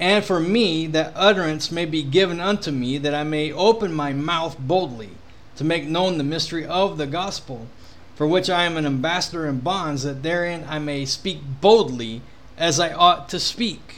And 0.00 0.24
for 0.24 0.40
me, 0.40 0.88
that 0.88 1.12
utterance 1.14 1.70
may 1.70 1.84
be 1.84 2.02
given 2.02 2.40
unto 2.40 2.72
me, 2.72 2.98
that 2.98 3.14
I 3.14 3.22
may 3.22 3.52
open 3.52 3.94
my 3.94 4.12
mouth 4.12 4.58
boldly 4.58 5.10
to 5.54 5.62
make 5.62 5.86
known 5.86 6.18
the 6.18 6.24
mystery 6.24 6.66
of 6.66 6.98
the 6.98 7.06
gospel 7.06 7.68
for 8.16 8.26
which 8.26 8.50
I 8.50 8.64
am 8.64 8.76
an 8.76 8.84
ambassador 8.84 9.46
in 9.46 9.60
bonds, 9.60 10.02
that 10.02 10.24
therein 10.24 10.66
I 10.68 10.80
may 10.80 11.04
speak 11.04 11.38
boldly 11.60 12.22
as 12.58 12.80
I 12.80 12.92
ought 12.92 13.28
to 13.30 13.38
speak. 13.38 13.96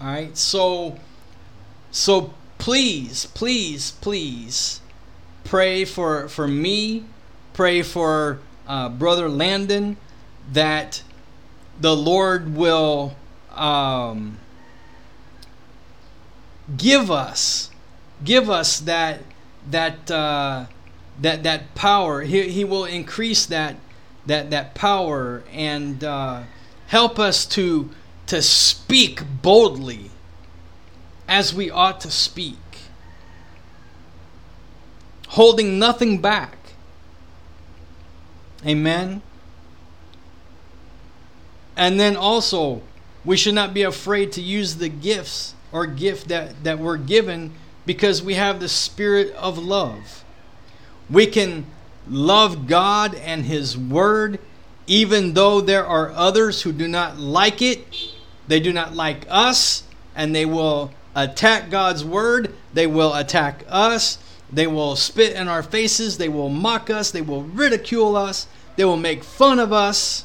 All 0.00 0.06
right, 0.06 0.36
so, 0.36 0.98
so 1.90 2.32
please, 2.58 3.26
please, 3.26 3.90
please 3.90 4.80
pray 5.42 5.84
for 5.84 6.28
for 6.28 6.46
me, 6.46 7.04
pray 7.52 7.82
for 7.82 8.38
uh, 8.70 8.88
brother 8.88 9.28
Landon, 9.28 9.96
that 10.52 11.02
the 11.80 11.96
Lord 11.96 12.54
will 12.54 13.16
um, 13.54 14.38
give 16.76 17.10
us, 17.10 17.70
give 18.24 18.48
us 18.48 18.80
that 18.80 19.22
that. 19.70 20.10
Uh, 20.10 20.66
that 21.20 21.42
that 21.42 21.74
power. 21.74 22.22
He, 22.22 22.48
he 22.50 22.64
will 22.64 22.84
increase 22.84 23.46
that 23.46 23.76
that 24.26 24.50
that 24.50 24.74
power 24.74 25.42
and 25.52 26.02
uh, 26.02 26.42
help 26.88 27.18
us 27.18 27.46
to 27.46 27.90
to 28.26 28.42
speak 28.42 29.22
boldly 29.42 30.10
as 31.28 31.54
we 31.54 31.70
ought 31.70 32.00
to 32.00 32.10
speak, 32.10 32.56
holding 35.28 35.78
nothing 35.78 36.20
back. 36.20 36.56
Amen. 38.66 39.22
And 41.76 41.98
then 41.98 42.16
also, 42.16 42.82
we 43.24 43.36
should 43.36 43.54
not 43.54 43.72
be 43.72 43.82
afraid 43.82 44.32
to 44.32 44.40
use 44.42 44.76
the 44.76 44.88
gifts 44.88 45.54
or 45.72 45.86
gift 45.86 46.28
that, 46.28 46.64
that 46.64 46.78
we're 46.78 46.96
given 46.96 47.52
because 47.86 48.22
we 48.22 48.34
have 48.34 48.60
the 48.60 48.68
spirit 48.68 49.32
of 49.34 49.58
love. 49.58 50.24
We 51.08 51.26
can 51.26 51.66
love 52.08 52.66
God 52.66 53.14
and 53.14 53.44
His 53.44 53.76
Word 53.78 54.38
even 54.90 55.34
though 55.34 55.60
there 55.60 55.86
are 55.86 56.10
others 56.10 56.62
who 56.62 56.72
do 56.72 56.88
not 56.88 57.16
like 57.16 57.62
it. 57.62 57.86
They 58.48 58.58
do 58.58 58.72
not 58.72 58.92
like 58.92 59.24
us, 59.28 59.84
and 60.16 60.34
they 60.34 60.44
will 60.44 60.90
attack 61.14 61.70
God's 61.70 62.04
Word. 62.04 62.52
They 62.74 62.88
will 62.88 63.14
attack 63.14 63.64
us. 63.68 64.18
They 64.52 64.66
will 64.66 64.96
spit 64.96 65.36
in 65.36 65.48
our 65.48 65.62
faces. 65.62 66.18
They 66.18 66.28
will 66.28 66.48
mock 66.48 66.90
us. 66.90 67.10
They 67.10 67.22
will 67.22 67.42
ridicule 67.42 68.16
us. 68.16 68.46
They 68.76 68.84
will 68.84 68.96
make 68.96 69.22
fun 69.22 69.58
of 69.58 69.72
us. 69.72 70.24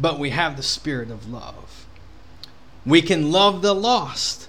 But 0.00 0.18
we 0.18 0.30
have 0.30 0.56
the 0.56 0.62
spirit 0.62 1.10
of 1.10 1.30
love. 1.30 1.86
We 2.84 3.02
can 3.02 3.30
love 3.30 3.62
the 3.62 3.74
lost 3.74 4.48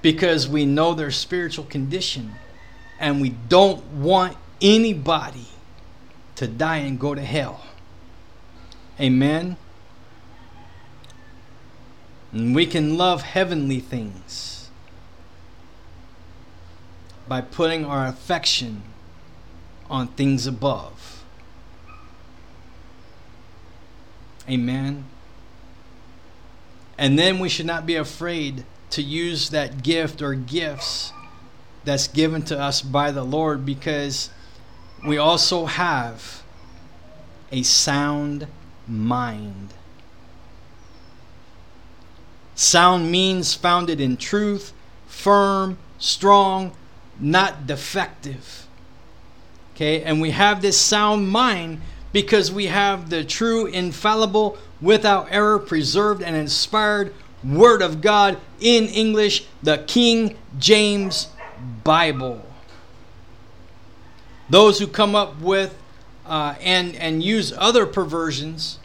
because 0.00 0.48
we 0.48 0.66
know 0.66 0.94
their 0.94 1.12
spiritual 1.12 1.64
condition 1.64 2.32
and 2.98 3.20
we 3.20 3.30
don't 3.30 3.84
want 3.92 4.36
anybody 4.60 5.46
to 6.36 6.48
die 6.48 6.78
and 6.78 6.98
go 6.98 7.14
to 7.14 7.22
hell. 7.22 7.64
Amen. 9.00 9.56
And 12.32 12.54
we 12.54 12.66
can 12.66 12.96
love 12.96 13.22
heavenly 13.22 13.78
things 13.78 14.61
by 17.32 17.40
putting 17.40 17.82
our 17.82 18.06
affection 18.06 18.82
on 19.88 20.06
things 20.06 20.46
above. 20.46 21.24
Amen. 24.46 25.06
And 26.98 27.18
then 27.18 27.38
we 27.38 27.48
should 27.48 27.64
not 27.64 27.86
be 27.86 27.94
afraid 27.94 28.66
to 28.90 29.00
use 29.00 29.48
that 29.48 29.82
gift 29.82 30.20
or 30.20 30.34
gifts 30.34 31.14
that's 31.84 32.06
given 32.06 32.42
to 32.42 32.60
us 32.60 32.82
by 32.82 33.10
the 33.10 33.24
Lord 33.24 33.64
because 33.64 34.28
we 35.02 35.16
also 35.16 35.64
have 35.64 36.42
a 37.50 37.62
sound 37.62 38.46
mind. 38.86 39.72
Sound 42.54 43.10
means 43.10 43.54
founded 43.54 44.02
in 44.02 44.18
truth, 44.18 44.74
firm, 45.06 45.78
strong, 45.98 46.76
not 47.18 47.66
defective. 47.66 48.66
Okay, 49.74 50.02
and 50.02 50.20
we 50.20 50.30
have 50.30 50.62
this 50.62 50.78
sound 50.78 51.28
mind 51.28 51.80
because 52.12 52.52
we 52.52 52.66
have 52.66 53.10
the 53.10 53.24
true, 53.24 53.66
infallible, 53.66 54.58
without 54.80 55.28
error, 55.30 55.58
preserved, 55.58 56.22
and 56.22 56.36
inspired 56.36 57.14
Word 57.42 57.82
of 57.82 58.00
God 58.00 58.38
in 58.60 58.84
English, 58.86 59.46
the 59.62 59.78
King 59.78 60.36
James 60.58 61.28
Bible. 61.82 62.44
Those 64.50 64.78
who 64.78 64.86
come 64.86 65.14
up 65.14 65.40
with 65.40 65.76
uh, 66.26 66.54
and 66.60 66.94
and 66.96 67.22
use 67.22 67.52
other 67.56 67.86
perversions 67.86 68.78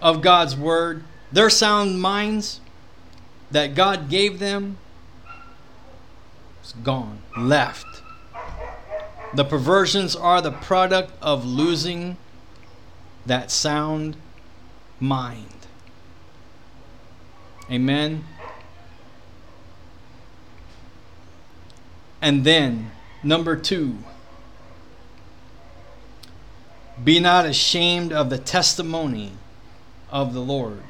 of 0.00 0.22
God's 0.22 0.56
word, 0.56 1.04
their 1.30 1.50
sound 1.50 2.00
minds 2.00 2.60
that 3.50 3.74
God 3.74 4.08
gave 4.08 4.38
them 4.38 4.78
is 6.68 6.74
gone, 6.82 7.20
left. 7.36 8.02
The 9.34 9.44
perversions 9.44 10.14
are 10.16 10.40
the 10.40 10.52
product 10.52 11.12
of 11.20 11.44
losing 11.44 12.16
that 13.26 13.50
sound 13.50 14.16
mind. 15.00 15.66
Amen. 17.70 18.24
And 22.20 22.44
then, 22.44 22.90
number 23.22 23.54
two, 23.54 23.98
be 27.04 27.20
not 27.20 27.46
ashamed 27.46 28.12
of 28.12 28.30
the 28.30 28.38
testimony 28.38 29.32
of 30.10 30.34
the 30.34 30.40
Lord. 30.40 30.82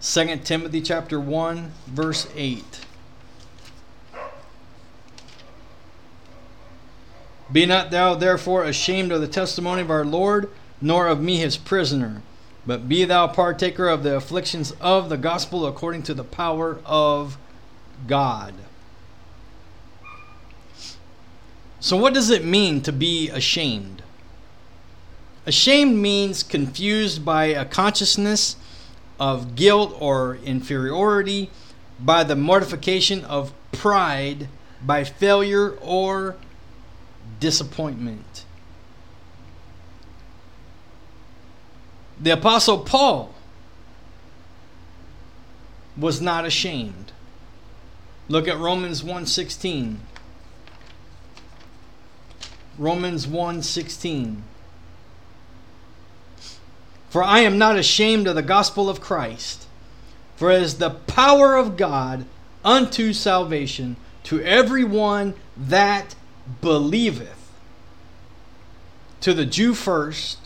2 0.00 0.36
Timothy 0.38 0.80
chapter 0.80 1.20
1 1.20 1.72
verse 1.86 2.26
8. 2.34 2.80
Be 7.52 7.66
not 7.66 7.90
thou 7.90 8.14
therefore 8.14 8.64
ashamed 8.64 9.12
of 9.12 9.20
the 9.20 9.28
testimony 9.28 9.82
of 9.82 9.90
our 9.90 10.04
Lord, 10.04 10.50
nor 10.80 11.06
of 11.06 11.20
me 11.20 11.36
his 11.38 11.56
prisoner, 11.56 12.22
but 12.66 12.88
be 12.88 13.04
thou 13.04 13.26
partaker 13.28 13.88
of 13.88 14.02
the 14.02 14.16
afflictions 14.16 14.72
of 14.80 15.08
the 15.08 15.16
gospel 15.16 15.66
according 15.66 16.02
to 16.04 16.14
the 16.14 16.24
power 16.24 16.78
of 16.84 17.36
God. 18.06 18.54
So, 21.80 21.98
what 21.98 22.14
does 22.14 22.30
it 22.30 22.44
mean 22.44 22.80
to 22.82 22.92
be 22.92 23.28
ashamed? 23.28 24.02
Ashamed 25.44 25.98
means 25.98 26.42
confused 26.42 27.26
by 27.26 27.46
a 27.46 27.66
consciousness 27.66 28.56
of 29.20 29.54
guilt 29.54 29.94
or 30.00 30.36
inferiority, 30.36 31.50
by 32.00 32.24
the 32.24 32.36
mortification 32.36 33.22
of 33.26 33.52
pride, 33.70 34.48
by 34.82 35.04
failure 35.04 35.72
or 35.82 36.36
disappointment. 37.44 38.46
The 42.18 42.30
Apostle 42.30 42.78
Paul 42.78 43.34
was 45.94 46.22
not 46.22 46.46
ashamed. 46.46 47.12
Look 48.28 48.48
at 48.48 48.56
Romans 48.58 49.02
1:16. 49.02 49.98
Romans 52.78 53.26
1:16. 53.26 54.42
For 57.10 57.22
I 57.22 57.40
am 57.40 57.58
not 57.58 57.76
ashamed 57.76 58.26
of 58.26 58.36
the 58.36 58.42
gospel 58.56 58.88
of 58.88 59.02
Christ, 59.02 59.66
for 60.34 60.50
it 60.50 60.62
is 60.62 60.78
the 60.78 60.88
power 60.88 61.56
of 61.56 61.76
God 61.76 62.24
unto 62.64 63.12
salvation 63.12 63.96
to 64.22 64.40
every 64.40 64.82
one 64.82 65.34
that 65.54 66.14
believeth, 66.60 67.33
to 69.24 69.32
the 69.32 69.46
Jew 69.46 69.72
first, 69.72 70.36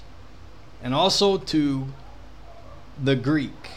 and 0.85 0.95
also 0.95 1.37
to 1.37 1.89
the 3.03 3.17
Greek. 3.17 3.71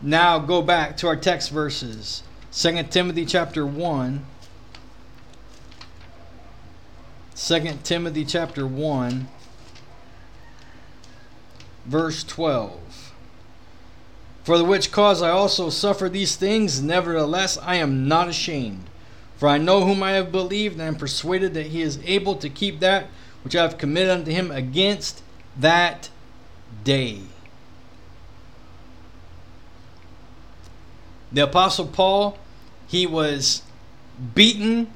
Now 0.00 0.38
go 0.38 0.62
back 0.62 0.96
to 0.98 1.08
our 1.08 1.16
text 1.16 1.50
verses. 1.50 2.22
2 2.52 2.84
Timothy 2.84 3.26
chapter 3.26 3.66
1. 3.66 4.24
2 7.34 7.78
Timothy 7.82 8.24
chapter 8.24 8.64
1 8.64 9.26
verse 11.84 12.22
12. 12.22 13.12
For 14.44 14.56
the 14.56 14.64
which 14.64 14.92
cause 14.92 15.20
I 15.20 15.30
also 15.30 15.68
suffer 15.68 16.08
these 16.08 16.36
things, 16.36 16.80
nevertheless 16.80 17.58
I 17.58 17.74
am 17.74 18.06
not 18.06 18.28
ashamed. 18.28 18.88
For 19.36 19.48
I 19.48 19.58
know 19.58 19.84
whom 19.84 20.02
I 20.02 20.12
have 20.12 20.32
believed, 20.32 20.74
and 20.74 20.82
I 20.82 20.86
am 20.86 20.96
persuaded 20.96 21.54
that 21.54 21.66
he 21.66 21.82
is 21.82 21.98
able 22.04 22.36
to 22.36 22.48
keep 22.48 22.80
that 22.80 23.08
which 23.44 23.54
I 23.54 23.62
have 23.62 23.78
committed 23.78 24.10
unto 24.10 24.30
him 24.30 24.50
against 24.50 25.22
that 25.58 26.08
day. 26.84 27.20
The 31.30 31.42
Apostle 31.42 31.86
Paul, 31.86 32.38
he 32.86 33.06
was 33.06 33.62
beaten, 34.34 34.90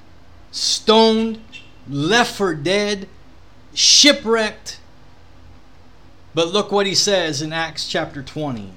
stoned, 0.50 1.40
left 1.88 2.34
for 2.34 2.54
dead, 2.54 3.08
shipwrecked, 3.74 4.80
but 6.34 6.48
look 6.48 6.72
what 6.72 6.86
he 6.86 6.94
says 6.94 7.42
in 7.42 7.52
Acts 7.52 7.86
chapter 7.86 8.22
20. 8.22 8.72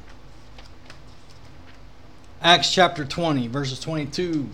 Acts 2.42 2.74
chapter 2.74 3.06
20, 3.06 3.48
verses 3.48 3.80
22 3.80 4.50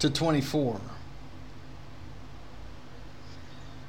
to 0.00 0.10
24. 0.10 0.80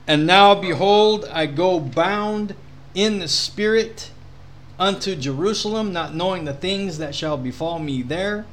And 0.08 0.26
now, 0.26 0.56
behold, 0.56 1.26
I 1.32 1.46
go 1.46 1.80
bound 1.80 2.56
in 2.94 3.20
the 3.20 3.28
Spirit 3.28 4.12
unto 4.78 5.16
Jerusalem, 5.16 5.94
not 5.94 6.16
knowing 6.16 6.46
the 6.46 6.54
things 6.54 6.98
that 6.98 7.16
shall 7.16 7.38
befall 7.38 7.80
me 7.80 8.02
there, 8.02 8.46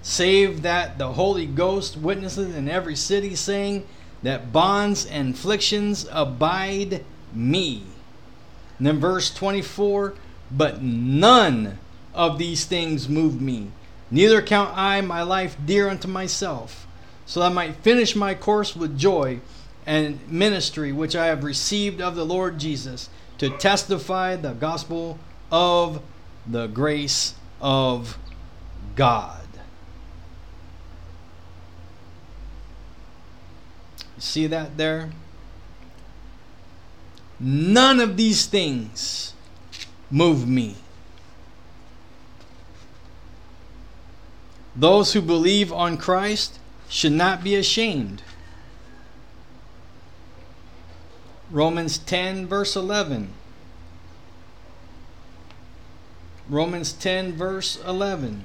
save 0.00 0.62
that 0.62 0.98
the 0.98 1.12
Holy 1.12 1.46
Ghost 1.46 1.96
witnesses 1.96 2.54
in 2.54 2.68
every 2.68 2.96
city, 2.96 3.34
saying 3.34 3.86
that 4.22 4.52
bonds 4.52 5.04
and 5.06 5.34
afflictions 5.34 6.06
abide 6.10 7.04
me. 7.32 7.82
And 8.78 8.86
then 8.86 9.00
verse 9.00 9.32
24, 9.34 10.14
but 10.50 10.82
none 10.82 11.78
of 12.14 12.38
these 12.38 12.64
things 12.64 13.08
move 13.08 13.40
me. 13.40 13.68
Neither 14.10 14.42
count 14.42 14.76
I 14.76 15.00
my 15.00 15.22
life 15.22 15.56
dear 15.64 15.88
unto 15.88 16.06
myself, 16.06 16.86
so 17.32 17.40
that 17.40 17.46
I 17.46 17.54
might 17.54 17.76
finish 17.76 18.14
my 18.14 18.34
course 18.34 18.76
with 18.76 18.98
joy 18.98 19.40
and 19.86 20.20
ministry 20.30 20.92
which 20.92 21.16
I 21.16 21.28
have 21.28 21.44
received 21.44 21.98
of 21.98 22.14
the 22.14 22.26
Lord 22.26 22.58
Jesus 22.58 23.08
to 23.38 23.48
testify 23.48 24.36
the 24.36 24.52
gospel 24.52 25.18
of 25.50 26.02
the 26.46 26.66
grace 26.66 27.32
of 27.58 28.18
God. 28.96 29.46
See 34.18 34.46
that 34.48 34.76
there? 34.76 35.12
None 37.40 37.98
of 37.98 38.18
these 38.18 38.44
things 38.44 39.32
move 40.10 40.46
me. 40.46 40.76
Those 44.76 45.14
who 45.14 45.22
believe 45.22 45.72
on 45.72 45.96
Christ 45.96 46.58
should 46.92 47.12
not 47.12 47.42
be 47.42 47.54
ashamed. 47.54 48.22
Romans 51.50 51.96
10, 51.96 52.46
verse 52.46 52.76
11. 52.76 53.32
Romans 56.50 56.92
10, 56.92 57.32
verse 57.32 57.82
11. 57.86 58.44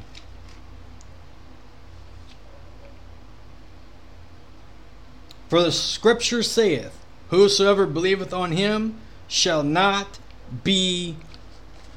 For 5.49 5.61
the 5.61 5.71
scripture 5.73 6.41
saith, 6.41 6.97
Whosoever 7.29 7.85
believeth 7.85 8.31
on 8.31 8.53
him 8.53 8.97
shall 9.27 9.61
not 9.61 10.19
be 10.63 11.17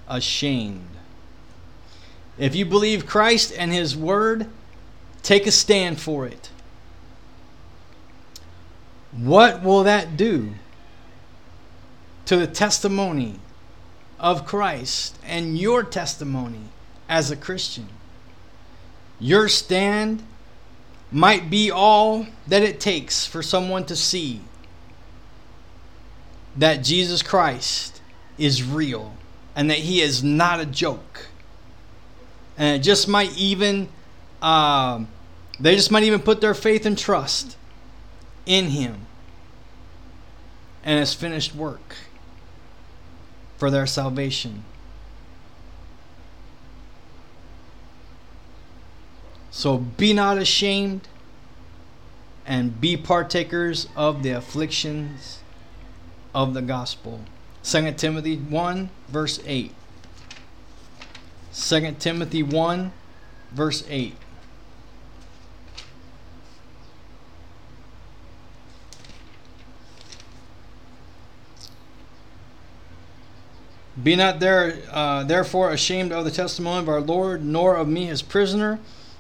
ashamed. 0.09 0.89
If 2.39 2.57
you 2.57 2.65
believe 2.65 3.07
Christ 3.07 3.53
and 3.57 3.73
his 3.73 3.97
word, 3.97 4.49
take 5.23 5.47
a 5.47 5.53
stand 5.53 6.01
for 6.01 6.27
it. 6.27 6.51
what 9.13 9.63
will 9.63 9.83
that 9.83 10.17
do 10.17 10.53
to 12.27 12.37
the 12.37 12.47
testimony 12.47 13.41
of 14.21 14.47
Christ 14.47 15.19
and 15.25 15.59
your 15.59 15.83
testimony 15.83 16.63
as 17.09 17.31
a 17.31 17.37
Christian? 17.37 17.89
Your 19.19 19.49
stand 19.49 20.23
might 21.11 21.51
be 21.51 21.71
all 21.71 22.27
that 22.47 22.63
it 22.63 22.79
takes 22.79 23.27
for 23.27 23.43
someone 23.43 23.85
to 23.87 23.97
see 23.97 24.41
that 26.57 26.85
Jesus 26.85 27.23
Christ 27.23 28.01
is 28.39 28.63
real 28.63 29.15
and 29.57 29.71
that 29.71 29.79
he 29.79 30.01
is 30.01 30.23
not 30.23 30.61
a 30.61 30.67
joke. 30.67 31.27
And 32.57 32.81
it 32.81 32.85
just 32.85 33.09
might 33.09 33.37
even, 33.37 33.89
uh, 34.43 35.05
they 35.59 35.77
just 35.77 35.91
might 35.91 36.03
even 36.03 36.21
put 36.21 36.41
their 36.41 36.55
faith 36.55 36.87
and 36.87 36.97
trust 36.97 37.57
in 38.47 38.67
him 38.67 39.07
and 40.83 40.99
his 40.99 41.13
finished 41.13 41.55
work 41.55 41.97
for 43.59 43.71
their 43.71 43.87
salvation. 43.87 44.65
So 49.51 49.77
be 49.79 50.13
not 50.13 50.39
ashamed 50.39 51.07
and 52.47 52.81
be 52.81 52.97
partakers 52.97 53.89
of 53.95 54.23
the 54.23 54.31
afflictions 54.31 55.41
of 56.35 56.55
the 56.55 56.63
gospel. 56.63 57.21
2 57.63 57.93
Timothy 57.93 58.37
1, 58.37 58.89
verse 59.09 59.41
8. 59.45 59.73
2 61.53 61.97
Timothy 61.99 62.43
1, 62.43 62.93
verse 63.53 63.85
8. 63.89 64.15
Be 74.03 74.17
not 74.17 74.41
there, 74.41 74.79
uh, 74.91 75.25
therefore 75.25 75.73
ashamed 75.73 76.13
of 76.13 76.25
the 76.25 76.31
testimony 76.31 76.81
of 76.81 76.89
our 76.89 77.01
Lord, 77.01 77.45
nor 77.45 77.77
of 77.77 77.89
me 77.89 78.07
his 78.07 78.23
prisoner, 78.23 78.79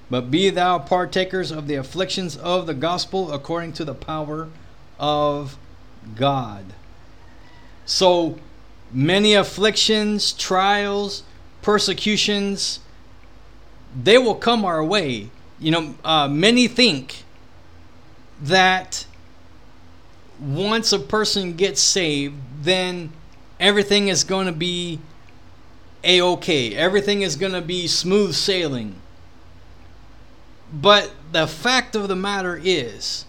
but 0.08 0.30
be 0.30 0.50
thou 0.50 0.78
partakers 0.78 1.50
of 1.50 1.66
the 1.66 1.74
afflictions 1.74 2.36
of 2.36 2.66
the 2.66 2.74
gospel 2.74 3.32
according 3.32 3.72
to 3.74 3.84
the 3.84 3.94
power 3.94 4.48
of 4.98 5.58
God. 6.16 6.64
So 7.84 8.38
many 8.92 9.34
afflictions, 9.34 10.32
trials, 10.32 11.24
persecutions, 11.62 12.80
they 14.00 14.18
will 14.18 14.34
come 14.34 14.64
our 14.64 14.84
way. 14.84 15.30
You 15.58 15.70
know, 15.72 15.94
uh, 16.04 16.28
many 16.28 16.68
think 16.68 17.24
that 18.40 19.06
once 20.40 20.92
a 20.92 20.98
person 20.98 21.54
gets 21.54 21.80
saved, 21.80 22.36
then 22.62 23.12
everything 23.60 24.08
is 24.08 24.24
going 24.24 24.46
to 24.46 24.52
be 24.52 24.98
a 26.02 26.20
okay. 26.20 26.74
Everything 26.74 27.22
is 27.22 27.36
going 27.36 27.52
to 27.52 27.60
be 27.60 27.86
smooth 27.86 28.34
sailing. 28.34 28.96
But 30.72 31.12
the 31.30 31.46
fact 31.46 31.94
of 31.94 32.08
the 32.08 32.16
matter 32.16 32.58
is 32.62 33.26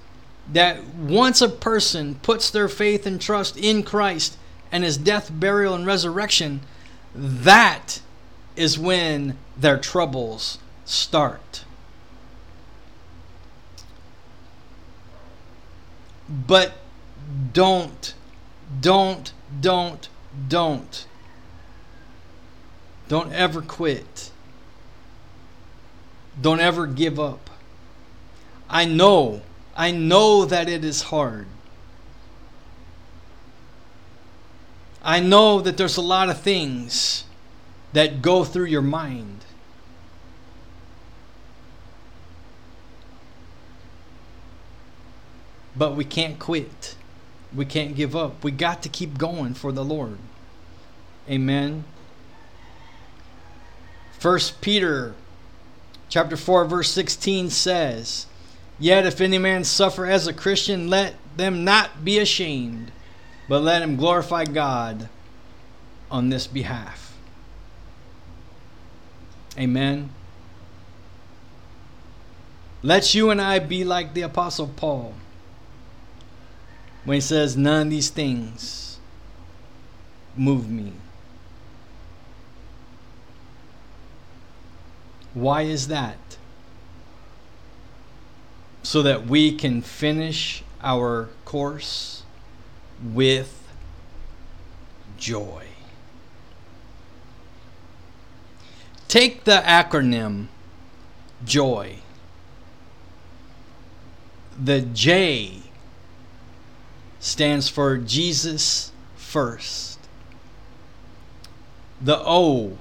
that 0.52 0.84
once 0.96 1.42
a 1.42 1.50
person 1.50 2.16
puts 2.16 2.50
their 2.50 2.70
faith 2.70 3.06
and 3.06 3.20
trust 3.20 3.58
in 3.58 3.84
Christ 3.84 4.38
and 4.72 4.84
his 4.84 4.98
death, 4.98 5.30
burial, 5.32 5.74
and 5.74 5.86
resurrection, 5.86 6.62
that 7.14 8.02
is 8.56 8.80
when 8.80 9.38
their 9.58 9.78
troubles 9.78 10.60
start. 10.86 11.66
But 16.30 16.74
don't, 17.54 18.14
don't, 18.80 19.34
don't 19.60 20.08
don't. 20.48 21.06
Don't 23.08 23.34
ever 23.34 23.62
quit. 23.62 24.32
Don't 26.40 26.60
ever 26.60 26.88
give 26.88 27.20
up. 27.20 27.50
I 28.70 28.86
know, 28.86 29.42
I 29.76 29.92
know 29.92 30.46
that 30.46 30.70
it 30.70 30.86
is 30.86 31.04
hard. 31.04 31.48
I 35.04 35.20
know 35.20 35.60
that 35.62 35.78
there's 35.78 35.98
a 35.98 36.02
lot 36.02 36.30
of 36.30 36.40
things 36.40 37.26
that 37.92 38.22
go 38.22 38.46
through 38.46 38.66
your 38.66 38.82
mind. 38.82 39.40
But 45.76 45.96
we 45.96 46.06
can't 46.06 46.38
quit. 46.38 46.96
We 47.54 47.66
can't 47.66 47.96
give 47.96 48.16
up. 48.16 48.44
We 48.44 48.52
got 48.52 48.82
to 48.84 48.90
keep 48.90 49.18
going 49.18 49.54
for 49.54 49.72
the 49.72 49.84
Lord. 49.84 50.18
Amen. 51.30 51.84
First 54.18 54.62
Peter 54.62 55.16
chapter 56.10 56.38
4 56.38 56.66
verse 56.66 56.90
16 56.92 57.50
says, 57.50 58.28
Yet 58.80 59.06
if 59.06 59.22
any 59.22 59.38
man 59.38 59.64
suffer 59.64 60.06
as 60.06 60.28
a 60.28 60.34
Christian, 60.34 60.90
let 60.90 61.16
them 61.36 61.64
not 61.64 62.04
be 62.04 62.20
ashamed, 62.20 62.92
but 63.48 63.62
let 63.62 63.82
him 63.82 63.96
glorify 63.96 64.46
God 64.46 65.10
on 66.10 66.30
this 66.30 66.48
behalf. 66.48 67.18
Amen. 69.58 70.10
Let 72.84 73.14
you 73.14 73.30
and 73.30 73.42
I 73.42 73.60
be 73.60 73.84
like 73.84 74.14
the 74.14 74.22
Apostle 74.22 74.68
Paul 74.68 75.14
when 77.04 77.16
he 77.16 77.22
says, 77.22 77.58
None 77.58 77.88
of 77.88 77.90
these 77.90 78.10
things 78.10 79.00
move 80.36 80.70
me. 80.70 80.94
Why 85.34 85.64
is 85.64 85.88
that? 85.88 86.18
So 88.84 89.02
that 89.04 89.28
we 89.28 89.56
can 89.56 89.82
finish 89.82 90.64
our 90.82 91.30
course 91.46 92.24
with 93.02 93.68
joy. 95.18 95.66
Take 99.08 99.44
the 99.44 99.62
acronym 99.66 100.48
JOY. 101.46 101.98
The 104.58 104.82
J 104.82 105.62
stands 107.22 107.70
for 107.70 107.98
Jesus 107.98 108.92
first. 109.16 110.00
The 112.02 112.18
O 112.18 112.80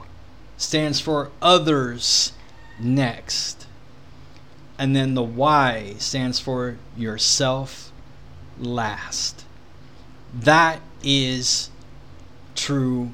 stands 0.56 0.98
for 0.98 1.30
others 1.42 2.32
next. 2.80 3.66
And 4.78 4.96
then 4.96 5.14
the 5.14 5.22
Y 5.22 5.94
stands 5.98 6.40
for 6.40 6.78
yourself 6.96 7.92
last. 8.58 9.44
That 10.34 10.80
is 11.04 11.68
true 12.54 13.12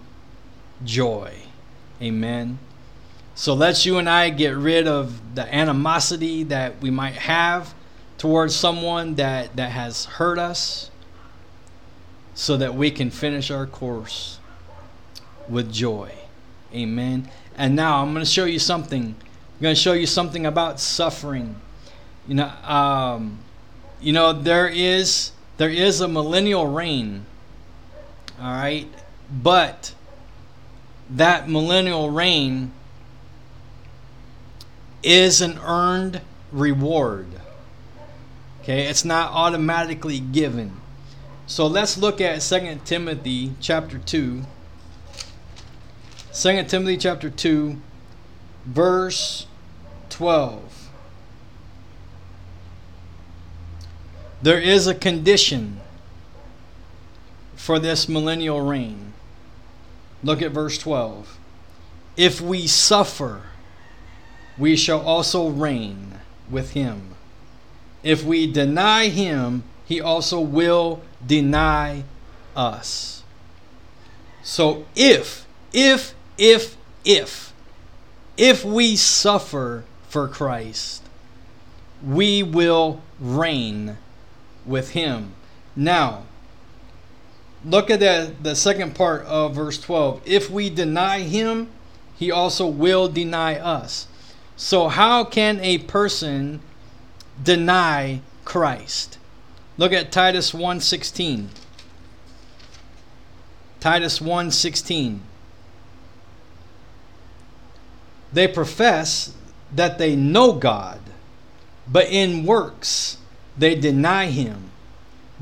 joy. 0.84 1.32
Amen. 2.00 2.60
So 3.34 3.52
let's 3.52 3.84
you 3.84 3.98
and 3.98 4.08
I 4.08 4.30
get 4.30 4.56
rid 4.56 4.86
of 4.86 5.34
the 5.34 5.52
animosity 5.52 6.44
that 6.44 6.80
we 6.80 6.90
might 6.90 7.14
have 7.14 7.74
towards 8.16 8.54
someone 8.54 9.16
that, 9.16 9.56
that 9.56 9.72
has 9.72 10.04
hurt 10.04 10.38
us 10.38 10.90
so 12.36 12.58
that 12.58 12.74
we 12.74 12.90
can 12.90 13.10
finish 13.10 13.50
our 13.50 13.66
course 13.66 14.38
with 15.48 15.72
joy. 15.72 16.12
Amen. 16.72 17.30
And 17.56 17.74
now 17.74 18.02
I'm 18.02 18.12
going 18.12 18.24
to 18.24 18.30
show 18.30 18.44
you 18.44 18.58
something. 18.58 19.02
I'm 19.02 19.62
going 19.62 19.74
to 19.74 19.80
show 19.80 19.94
you 19.94 20.06
something 20.06 20.44
about 20.44 20.78
suffering. 20.78 21.56
You 22.28 22.34
know, 22.34 22.48
um, 22.62 23.38
you 24.02 24.12
know 24.12 24.34
there 24.34 24.68
is 24.68 25.32
there 25.56 25.70
is 25.70 26.02
a 26.02 26.08
millennial 26.08 26.66
reign. 26.66 27.24
All 28.38 28.52
right, 28.52 28.88
but 29.30 29.94
that 31.08 31.48
millennial 31.48 32.10
reign 32.10 32.72
is 35.02 35.40
an 35.40 35.58
earned 35.64 36.20
reward. 36.52 37.28
Okay, 38.60 38.88
it's 38.88 39.06
not 39.06 39.32
automatically 39.32 40.20
given. 40.20 40.82
So 41.48 41.68
let's 41.68 41.96
look 41.96 42.20
at 42.20 42.40
2 42.40 42.80
Timothy 42.84 43.52
chapter 43.60 43.98
2. 43.98 44.42
2 46.34 46.64
Timothy 46.64 46.96
chapter 46.96 47.30
2 47.30 47.80
verse 48.66 49.46
12. 50.10 50.90
There 54.42 54.60
is 54.60 54.88
a 54.88 54.94
condition 54.94 55.80
for 57.54 57.78
this 57.78 58.08
millennial 58.08 58.60
reign. 58.60 59.12
Look 60.24 60.42
at 60.42 60.50
verse 60.50 60.76
12. 60.78 61.38
If 62.16 62.40
we 62.40 62.66
suffer, 62.66 63.42
we 64.58 64.74
shall 64.74 65.00
also 65.00 65.48
reign 65.48 66.20
with 66.50 66.72
him. 66.72 67.14
If 68.02 68.24
we 68.24 68.50
deny 68.50 69.08
him, 69.08 69.62
he 69.86 70.00
also 70.00 70.40
will 70.40 71.00
deny 71.24 72.04
us. 72.54 73.22
So 74.42 74.84
if, 74.94 75.46
if, 75.72 76.14
if, 76.36 76.76
if, 77.04 77.52
if 78.36 78.64
we 78.64 78.96
suffer 78.96 79.84
for 80.08 80.28
Christ, 80.28 81.02
we 82.04 82.42
will 82.42 83.00
reign 83.20 83.96
with 84.64 84.90
him. 84.90 85.32
Now, 85.74 86.24
look 87.64 87.90
at 87.90 88.00
the, 88.00 88.32
the 88.42 88.56
second 88.56 88.94
part 88.94 89.24
of 89.26 89.54
verse 89.54 89.78
12. 89.78 90.22
If 90.24 90.50
we 90.50 90.68
deny 90.68 91.20
him, 91.20 91.68
he 92.16 92.30
also 92.30 92.66
will 92.66 93.08
deny 93.08 93.56
us. 93.56 94.08
So, 94.56 94.88
how 94.88 95.24
can 95.24 95.60
a 95.60 95.78
person 95.78 96.60
deny 97.42 98.22
Christ? 98.44 99.18
Look 99.78 99.92
at 99.92 100.10
Titus 100.10 100.52
1:16. 100.52 101.48
Titus 103.80 104.20
1:16. 104.20 105.20
They 108.32 108.48
profess 108.48 109.32
that 109.74 109.98
they 109.98 110.16
know 110.16 110.52
God, 110.52 111.00
but 111.86 112.08
in 112.08 112.44
works 112.44 113.18
they 113.56 113.74
deny 113.74 114.26
him, 114.26 114.70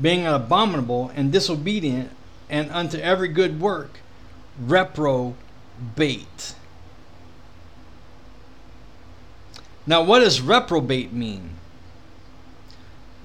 being 0.01 0.25
abominable 0.25 1.11
and 1.15 1.31
disobedient 1.31 2.11
and 2.49 2.69
unto 2.71 2.97
every 2.97 3.27
good 3.27 3.59
work 3.59 3.99
reprobate. 4.59 6.53
Now, 9.87 10.01
what 10.01 10.19
does 10.19 10.41
reprobate 10.41 11.13
mean? 11.13 11.51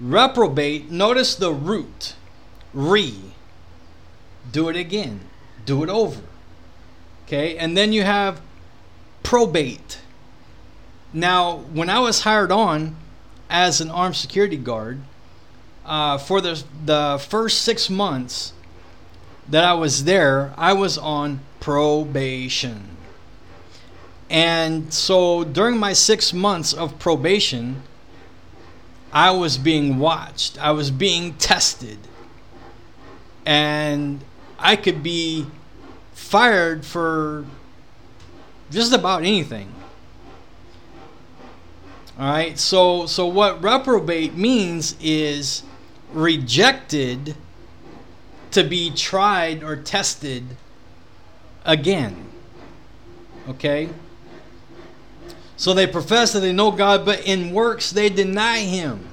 Reprobate, 0.01 0.91
notice 0.91 1.35
the 1.35 1.53
root. 1.53 2.15
Re. 2.73 3.15
Do 4.51 4.69
it 4.69 4.77
again. 4.77 5.21
Do 5.67 5.83
it 5.83 5.91
over. 5.91 6.23
Okay, 7.27 7.57
and 7.59 7.77
then 7.77 7.93
you 7.93 8.03
have 8.03 8.41
probate. 9.23 10.01
Now, 11.13 11.59
when 11.73 11.91
I 11.91 11.99
was 11.99 12.23
hired 12.23 12.51
on 12.51 12.97
as 13.49 13.81
an 13.81 13.91
armed 13.91 14.17
security 14.17 14.57
guard, 14.57 15.01
uh, 15.85 16.19
for 16.19 16.41
the, 16.41 16.63
the 16.85 17.25
first 17.29 17.63
six 17.63 17.91
months 17.91 18.53
that 19.49 19.65
I 19.65 19.75
was 19.75 20.05
there, 20.05 20.55
I 20.57 20.73
was 20.73 20.97
on 20.97 21.41
probation. 21.59 22.97
And 24.31 24.95
so 24.95 25.43
during 25.45 25.77
my 25.79 25.93
six 25.93 26.33
months 26.33 26.73
of 26.73 26.99
probation, 26.99 27.83
I 29.13 29.31
was 29.33 29.59
being 29.59 29.99
watched, 29.99 30.63
I 30.63 30.73
was 30.73 30.91
being 30.91 31.35
tested. 31.35 31.99
And 33.45 34.21
I 34.59 34.77
could 34.77 35.03
be 35.03 35.47
fired 36.13 36.85
for 36.85 37.45
just 38.71 38.93
about 38.93 39.23
anything. 39.23 39.73
All 42.19 42.31
right. 42.31 42.59
So 42.59 43.07
so 43.07 43.27
what 43.27 43.63
reprobate 43.63 44.35
means 44.35 44.95
is 45.01 45.63
rejected 46.13 47.35
to 48.51 48.63
be 48.63 48.91
tried 48.91 49.63
or 49.63 49.77
tested 49.77 50.45
again. 51.65 52.27
Okay? 53.49 53.89
So 55.61 55.75
they 55.75 55.87
profess 55.87 56.33
that 56.33 56.41
they 56.41 56.55
know 56.55 56.71
God, 56.71 57.05
but 57.05 57.27
in 57.27 57.53
works 57.53 57.91
they 57.91 58.09
deny 58.09 58.61
Him. 58.61 59.07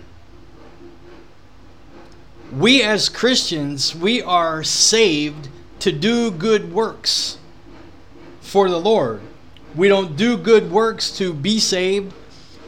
We 2.54 2.82
as 2.82 3.10
Christians, 3.10 3.94
we 3.94 4.22
are 4.22 4.64
saved 4.64 5.50
to 5.80 5.92
do 5.92 6.32
good 6.32 6.72
works 6.72 7.38
for 8.40 8.70
the 8.70 8.80
Lord. 8.80 9.20
We 9.76 9.90
don't 9.90 10.16
do 10.16 10.38
good 10.38 10.72
works 10.72 11.12
to 11.18 11.34
be 11.34 11.60
saved. 11.60 12.14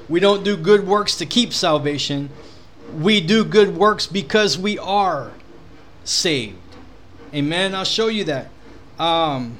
We 0.09 0.19
don't 0.19 0.43
do 0.43 0.57
good 0.57 0.85
works 0.85 1.15
to 1.15 1.25
keep 1.25 1.53
salvation. 1.53 2.31
We 2.93 3.21
do 3.21 3.45
good 3.45 3.77
works 3.77 4.05
because 4.07 4.57
we 4.57 4.77
are 4.77 5.31
saved. 6.03 6.57
Amen. 7.33 7.73
I'll 7.73 7.85
show 7.85 8.07
you 8.07 8.25
that. 8.25 8.49
Um, 8.99 9.57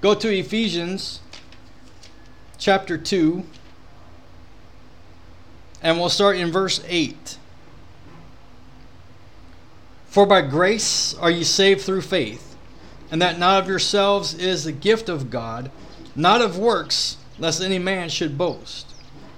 go 0.00 0.14
to 0.14 0.34
Ephesians 0.34 1.20
chapter 2.56 2.96
2. 2.98 3.44
And 5.82 5.98
we'll 5.98 6.08
start 6.08 6.36
in 6.36 6.50
verse 6.50 6.82
8. 6.86 7.38
For 10.08 10.26
by 10.26 10.42
grace 10.42 11.14
are 11.14 11.30
ye 11.30 11.44
saved 11.44 11.82
through 11.82 12.00
faith, 12.02 12.56
and 13.10 13.20
that 13.22 13.38
not 13.38 13.62
of 13.62 13.68
yourselves 13.68 14.34
is 14.34 14.64
the 14.64 14.72
gift 14.72 15.08
of 15.08 15.30
God, 15.30 15.70
not 16.16 16.40
of 16.40 16.58
works, 16.58 17.18
lest 17.38 17.62
any 17.62 17.78
man 17.78 18.08
should 18.08 18.36
boast. 18.36 18.94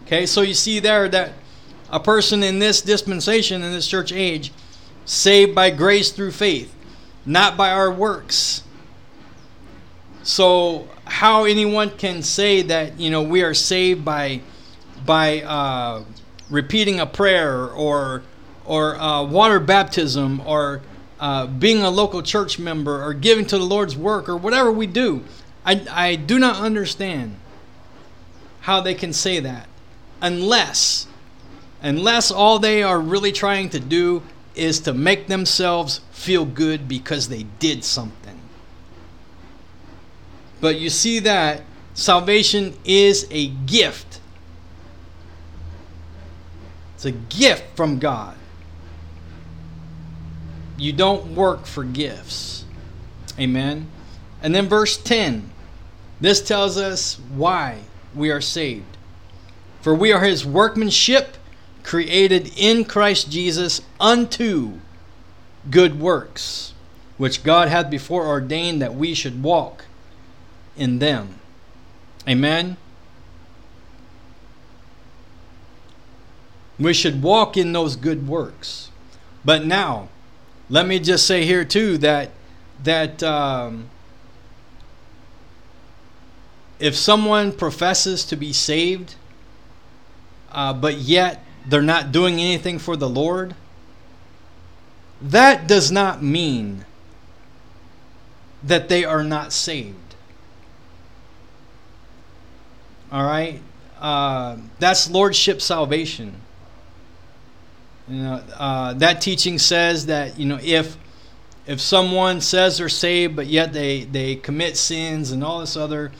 Okay, 0.06 0.26
so 0.26 0.40
you 0.40 0.54
see 0.54 0.78
there 0.78 1.08
that 1.08 1.32
a 1.90 2.00
person 2.00 2.42
in 2.42 2.60
this 2.60 2.80
dispensation, 2.80 3.62
in 3.62 3.72
this 3.72 3.86
church 3.86 4.12
age, 4.12 4.52
saved 5.04 5.54
by 5.54 5.70
grace 5.70 6.10
through 6.12 6.30
faith, 6.32 6.74
not 7.26 7.56
by 7.56 7.70
our 7.70 7.92
works. 7.92 8.62
So, 10.22 10.88
how 11.04 11.44
anyone 11.44 11.90
can 11.90 12.22
say 12.22 12.62
that 12.62 12.98
you 13.00 13.10
know 13.10 13.22
we 13.22 13.42
are 13.42 13.54
saved 13.54 14.04
by 14.04 14.40
by 15.04 15.42
uh, 15.42 16.04
repeating 16.50 17.00
a 17.00 17.06
prayer 17.06 17.66
or 17.68 18.22
or 18.64 18.96
uh, 18.96 19.24
water 19.24 19.58
baptism 19.58 20.40
or 20.44 20.82
uh, 21.18 21.46
being 21.46 21.82
a 21.82 21.90
local 21.90 22.22
church 22.22 22.58
member 22.58 23.02
or 23.02 23.12
giving 23.14 23.44
to 23.46 23.58
the 23.58 23.64
Lord's 23.64 23.96
work 23.96 24.28
or 24.28 24.36
whatever 24.36 24.70
we 24.70 24.86
do. 24.86 25.24
I, 25.64 25.86
I 25.90 26.14
do 26.16 26.38
not 26.38 26.56
understand 26.56 27.36
how 28.60 28.80
they 28.80 28.94
can 28.94 29.12
say 29.12 29.40
that 29.40 29.68
unless 30.22 31.06
unless 31.82 32.30
all 32.30 32.58
they 32.58 32.82
are 32.82 33.00
really 33.00 33.32
trying 33.32 33.70
to 33.70 33.80
do 33.80 34.22
is 34.54 34.80
to 34.80 34.92
make 34.92 35.26
themselves 35.28 36.00
feel 36.12 36.44
good 36.44 36.86
because 36.86 37.28
they 37.28 37.44
did 37.58 37.82
something. 37.84 38.38
But 40.60 40.78
you 40.78 40.90
see 40.90 41.20
that 41.20 41.62
salvation 41.94 42.74
is 42.84 43.26
a 43.30 43.48
gift 43.48 44.19
it's 47.00 47.06
a 47.06 47.12
gift 47.12 47.64
from 47.76 47.98
God. 47.98 48.36
You 50.76 50.92
don't 50.92 51.34
work 51.34 51.64
for 51.64 51.82
gifts. 51.82 52.66
Amen. 53.38 53.86
And 54.42 54.54
then 54.54 54.68
verse 54.68 54.98
10. 54.98 55.50
This 56.20 56.42
tells 56.42 56.76
us 56.76 57.18
why 57.34 57.78
we 58.14 58.30
are 58.30 58.42
saved. 58.42 58.98
For 59.80 59.94
we 59.94 60.12
are 60.12 60.22
his 60.22 60.44
workmanship, 60.44 61.38
created 61.84 62.52
in 62.58 62.84
Christ 62.84 63.30
Jesus 63.30 63.80
unto 63.98 64.72
good 65.70 65.98
works, 65.98 66.74
which 67.16 67.42
God 67.42 67.68
hath 67.68 67.88
before 67.88 68.26
ordained 68.26 68.82
that 68.82 68.94
we 68.94 69.14
should 69.14 69.42
walk 69.42 69.86
in 70.76 70.98
them. 70.98 71.36
Amen. 72.28 72.76
We 76.80 76.94
should 76.94 77.22
walk 77.22 77.56
in 77.56 77.72
those 77.72 77.94
good 77.94 78.26
works. 78.26 78.90
But 79.44 79.64
now, 79.66 80.08
let 80.70 80.86
me 80.86 80.98
just 80.98 81.26
say 81.26 81.44
here 81.44 81.64
too 81.64 81.98
that 81.98 82.30
that 82.82 83.22
um, 83.22 83.90
if 86.78 86.96
someone 86.96 87.52
professes 87.52 88.24
to 88.24 88.36
be 88.36 88.52
saved, 88.54 89.16
uh, 90.50 90.72
but 90.72 90.96
yet 90.96 91.44
they're 91.68 91.82
not 91.82 92.10
doing 92.10 92.40
anything 92.40 92.78
for 92.78 92.96
the 92.96 93.08
Lord, 93.08 93.54
that 95.20 95.66
does 95.68 95.92
not 95.92 96.22
mean 96.22 96.86
that 98.62 98.88
they 98.88 99.04
are 99.04 99.22
not 99.22 99.52
saved. 99.52 100.14
All 103.12 103.24
right? 103.24 103.60
Uh, 104.00 104.56
that's 104.78 105.10
lordship 105.10 105.60
salvation. 105.60 106.40
You 108.10 108.24
know, 108.24 108.42
uh, 108.58 108.94
that 108.94 109.20
teaching 109.20 109.56
says 109.60 110.06
that 110.06 110.36
you 110.36 110.44
know 110.44 110.58
if 110.60 110.96
if 111.66 111.80
someone 111.80 112.40
says 112.40 112.78
they're 112.78 112.88
saved 112.88 113.36
but 113.36 113.46
yet 113.46 113.72
they 113.72 114.02
they 114.02 114.34
commit 114.34 114.76
sins 114.76 115.30
and 115.30 115.44
all 115.44 115.60
this 115.60 115.76
other, 115.76 116.10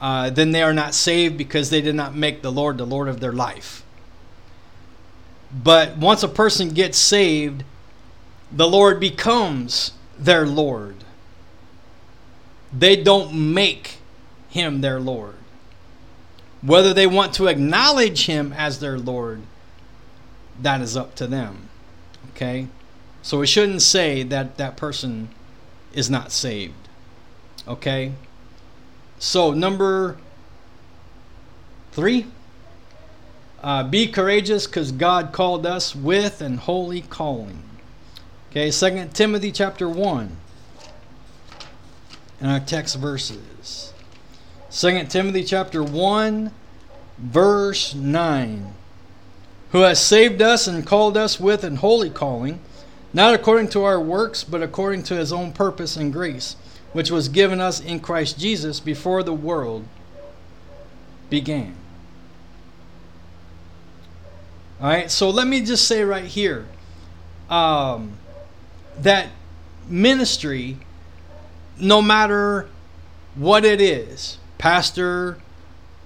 uh, 0.00 0.30
then 0.30 0.52
they 0.52 0.62
are 0.62 0.72
not 0.72 0.94
saved 0.94 1.36
because 1.36 1.68
they 1.68 1.82
did 1.82 1.94
not 1.94 2.14
make 2.14 2.40
the 2.40 2.50
Lord 2.50 2.78
the 2.78 2.86
Lord 2.86 3.06
of 3.06 3.20
their 3.20 3.34
life. 3.34 3.84
But 5.52 5.98
once 5.98 6.22
a 6.22 6.28
person 6.28 6.70
gets 6.70 6.96
saved, 6.96 7.64
the 8.50 8.66
Lord 8.66 8.98
becomes 8.98 9.92
their 10.18 10.46
Lord. 10.46 11.04
They 12.72 12.96
don't 12.96 13.52
make 13.52 13.98
him 14.48 14.80
their 14.80 15.00
Lord. 15.00 15.34
Whether 16.62 16.94
they 16.94 17.06
want 17.06 17.34
to 17.34 17.46
acknowledge 17.46 18.24
him 18.24 18.54
as 18.54 18.80
their 18.80 18.98
Lord 18.98 19.42
that 20.62 20.80
is 20.80 20.96
up 20.96 21.14
to 21.16 21.26
them. 21.26 21.68
Okay? 22.30 22.68
So 23.22 23.38
we 23.38 23.46
shouldn't 23.46 23.82
say 23.82 24.22
that 24.22 24.56
that 24.58 24.76
person 24.76 25.28
is 25.92 26.08
not 26.08 26.32
saved. 26.32 26.74
Okay? 27.66 28.12
So, 29.18 29.52
number 29.52 30.18
three, 31.92 32.26
uh, 33.62 33.82
be 33.84 34.06
courageous 34.06 34.66
because 34.66 34.92
God 34.92 35.32
called 35.32 35.66
us 35.66 35.96
with 35.96 36.40
an 36.40 36.58
holy 36.58 37.00
calling. 37.00 37.62
Okay, 38.50 38.70
Second 38.70 39.14
Timothy 39.14 39.50
chapter 39.50 39.88
1 39.88 40.36
and 42.40 42.50
our 42.50 42.60
text 42.60 42.96
verses. 42.96 43.92
Second 44.68 45.10
Timothy 45.10 45.42
chapter 45.42 45.82
1 45.82 46.52
verse 47.18 47.94
9. 47.94 48.74
Who 49.76 49.82
has 49.82 50.00
saved 50.00 50.40
us 50.40 50.66
and 50.66 50.86
called 50.86 51.18
us 51.18 51.38
with 51.38 51.62
an 51.62 51.76
holy 51.76 52.08
calling, 52.08 52.60
not 53.12 53.34
according 53.34 53.68
to 53.72 53.84
our 53.84 54.00
works, 54.00 54.42
but 54.42 54.62
according 54.62 55.02
to 55.02 55.16
his 55.16 55.34
own 55.34 55.52
purpose 55.52 55.98
and 55.98 56.10
grace, 56.10 56.56
which 56.94 57.10
was 57.10 57.28
given 57.28 57.60
us 57.60 57.78
in 57.78 58.00
Christ 58.00 58.38
Jesus 58.38 58.80
before 58.80 59.22
the 59.22 59.34
world 59.34 59.84
began. 61.28 61.74
All 64.80 64.88
right, 64.88 65.10
so 65.10 65.28
let 65.28 65.46
me 65.46 65.60
just 65.60 65.86
say 65.86 66.02
right 66.04 66.24
here 66.24 66.66
um, 67.50 68.12
that 68.98 69.28
ministry, 69.86 70.78
no 71.78 72.00
matter 72.00 72.66
what 73.34 73.66
it 73.66 73.82
is 73.82 74.38
pastor, 74.56 75.36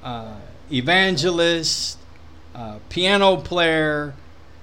uh, 0.02 0.34
evangelist, 0.72 1.99
uh, 2.60 2.78
piano 2.90 3.38
player, 3.38 4.12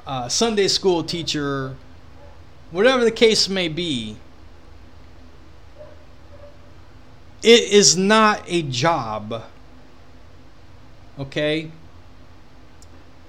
uh, 0.05 0.29
Sunday 0.29 0.67
school 0.67 1.03
teacher, 1.03 1.75
whatever 2.69 3.03
the 3.03 3.09
case 3.09 3.49
may 3.49 3.67
be, 3.67 4.17
it 7.41 7.63
is 7.71 7.97
not 7.97 8.43
a 8.45 8.61
job. 8.61 9.45
Okay? 11.17 11.71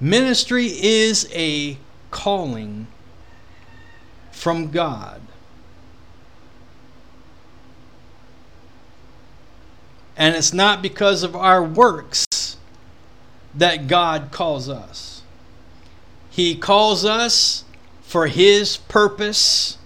Ministry 0.01 0.67
is 0.67 1.27
a 1.33 1.79
calling 2.11 2.89
from 4.31 4.71
God. 4.71 5.23
And 10.15 10.37
it's 10.37 10.53
not 10.53 10.83
because 10.83 11.23
of 11.23 11.35
our 11.35 11.65
works 11.65 12.28
that 13.55 13.87
God 13.87 14.31
calls 14.31 14.69
us. 14.69 15.23
He 16.31 16.55
calls 16.55 17.05
us 17.05 17.65
for 18.03 18.27
His 18.27 18.77
purpose 18.77 19.79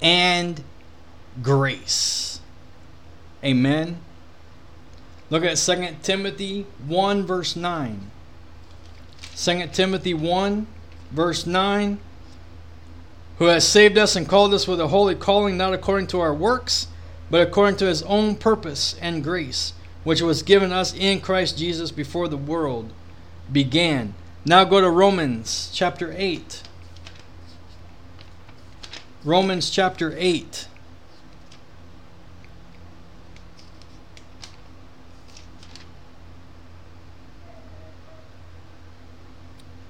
and 0.00 0.62
grace. 1.42 2.40
Amen. 3.44 3.98
Look 5.30 5.44
at 5.44 5.56
2 5.56 5.96
Timothy 6.02 6.66
1, 6.86 7.24
verse 7.24 7.56
9. 7.56 8.10
2 9.34 9.66
Timothy 9.72 10.12
1, 10.12 10.66
verse 11.10 11.46
9. 11.46 11.98
Who 13.38 13.44
has 13.46 13.66
saved 13.66 13.96
us 13.96 14.14
and 14.14 14.28
called 14.28 14.52
us 14.52 14.68
with 14.68 14.80
a 14.80 14.88
holy 14.88 15.14
calling, 15.14 15.56
not 15.56 15.72
according 15.72 16.08
to 16.08 16.20
our 16.20 16.34
works, 16.34 16.88
but 17.30 17.40
according 17.40 17.76
to 17.78 17.86
his 17.86 18.02
own 18.02 18.36
purpose 18.36 18.94
and 19.00 19.24
grace, 19.24 19.72
which 20.04 20.20
was 20.20 20.42
given 20.42 20.72
us 20.72 20.94
in 20.94 21.20
Christ 21.20 21.58
Jesus 21.58 21.90
before 21.90 22.28
the 22.28 22.36
world 22.36 22.92
began. 23.50 24.14
Now 24.44 24.64
go 24.64 24.80
to 24.80 24.90
Romans 24.90 25.70
chapter 25.72 26.12
8. 26.16 26.62
Romans 29.24 29.70
chapter 29.70 30.14
8. 30.16 30.66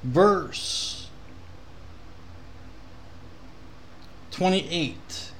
Verse 0.02 1.08
28. 4.32 5.30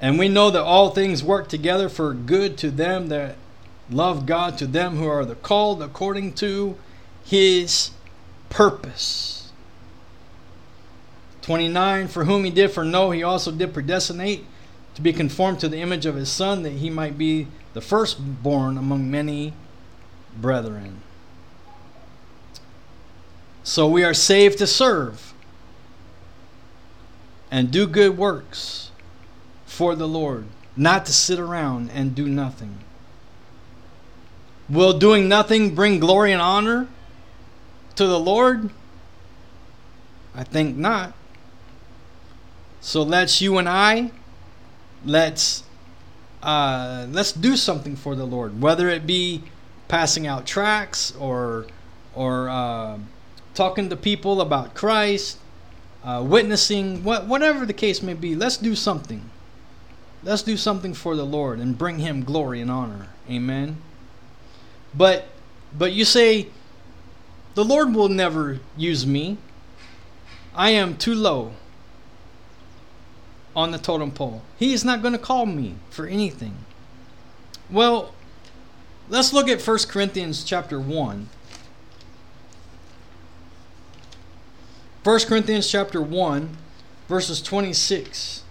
And 0.00 0.18
we 0.18 0.28
know 0.28 0.50
that 0.50 0.62
all 0.62 0.90
things 0.90 1.24
work 1.24 1.48
together 1.48 1.88
for 1.88 2.14
good 2.14 2.56
to 2.58 2.70
them 2.70 3.08
that 3.08 3.36
love 3.90 4.26
God, 4.26 4.58
to 4.58 4.66
them 4.66 4.96
who 4.96 5.06
are 5.06 5.24
the 5.24 5.34
called 5.34 5.82
according 5.82 6.34
to 6.34 6.76
his 7.24 7.90
purpose. 8.50 9.52
29 11.42 12.08
For 12.08 12.24
whom 12.24 12.44
he 12.44 12.50
did 12.50 12.70
foreknow, 12.70 13.10
he 13.10 13.22
also 13.22 13.50
did 13.50 13.72
predestinate 13.72 14.44
to 14.94 15.02
be 15.02 15.12
conformed 15.12 15.60
to 15.60 15.68
the 15.68 15.78
image 15.78 16.06
of 16.06 16.14
his 16.14 16.30
Son, 16.30 16.62
that 16.62 16.74
he 16.74 16.90
might 16.90 17.16
be 17.16 17.46
the 17.72 17.80
firstborn 17.80 18.76
among 18.76 19.10
many 19.10 19.54
brethren. 20.36 21.00
So 23.62 23.86
we 23.86 24.02
are 24.02 24.14
saved 24.14 24.58
to 24.58 24.66
serve 24.66 25.34
and 27.50 27.70
do 27.70 27.86
good 27.86 28.16
works 28.18 28.90
for 29.66 29.94
the 29.94 30.08
Lord, 30.08 30.46
not 30.76 31.06
to 31.06 31.12
sit 31.12 31.38
around 31.38 31.90
and 31.90 32.14
do 32.14 32.28
nothing. 32.28 32.78
Will 34.68 34.98
doing 34.98 35.28
nothing 35.28 35.74
bring 35.74 35.98
glory 35.98 36.32
and 36.32 36.42
honor 36.42 36.88
to 37.96 38.06
the 38.06 38.20
Lord? 38.20 38.70
I 40.34 40.44
think 40.44 40.76
not. 40.76 41.14
So 42.80 43.02
let's 43.02 43.40
you 43.40 43.58
and 43.58 43.68
I 43.68 44.10
let's 45.04 45.64
uh, 46.42 47.06
let's 47.10 47.32
do 47.32 47.56
something 47.56 47.96
for 47.96 48.14
the 48.14 48.24
Lord, 48.24 48.60
whether 48.60 48.88
it 48.88 49.06
be 49.06 49.42
passing 49.88 50.26
out 50.26 50.46
tracts 50.46 51.14
or 51.16 51.66
or 52.14 52.48
uh, 52.48 52.98
talking 53.54 53.88
to 53.90 53.96
people 53.96 54.40
about 54.40 54.74
Christ, 54.74 55.38
uh, 56.04 56.22
witnessing, 56.24 57.02
what, 57.04 57.26
whatever 57.26 57.66
the 57.66 57.72
case 57.72 58.02
may 58.02 58.14
be. 58.14 58.34
Let's 58.34 58.56
do 58.56 58.74
something. 58.74 59.28
Let's 60.22 60.42
do 60.42 60.56
something 60.56 60.94
for 60.94 61.14
the 61.14 61.24
Lord 61.24 61.60
and 61.60 61.78
bring 61.78 61.98
him 62.00 62.24
glory 62.24 62.60
and 62.60 62.70
honor. 62.70 63.08
Amen. 63.30 63.78
But 64.94 65.28
but 65.76 65.92
you 65.92 66.04
say 66.04 66.48
the 67.54 67.64
Lord 67.64 67.94
will 67.94 68.08
never 68.08 68.60
use 68.76 69.06
me. 69.06 69.38
I 70.54 70.70
am 70.70 70.96
too 70.96 71.14
low 71.14 71.52
on 73.54 73.70
the 73.70 73.78
totem 73.78 74.12
pole. 74.12 74.42
He 74.58 74.72
is 74.72 74.84
not 74.84 75.02
going 75.02 75.12
to 75.12 75.18
call 75.18 75.46
me 75.46 75.74
for 75.90 76.06
anything. 76.06 76.56
Well, 77.70 78.14
let's 79.08 79.32
look 79.32 79.48
at 79.48 79.60
1 79.60 79.78
Corinthians 79.88 80.44
chapter 80.44 80.80
1. 80.80 81.28
1 85.04 85.20
Corinthians 85.20 85.70
chapter 85.70 86.00
1 86.02 86.56
verses 87.08 87.40
26 87.42 88.42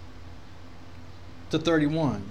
to 1.50 1.58
31. 1.58 2.30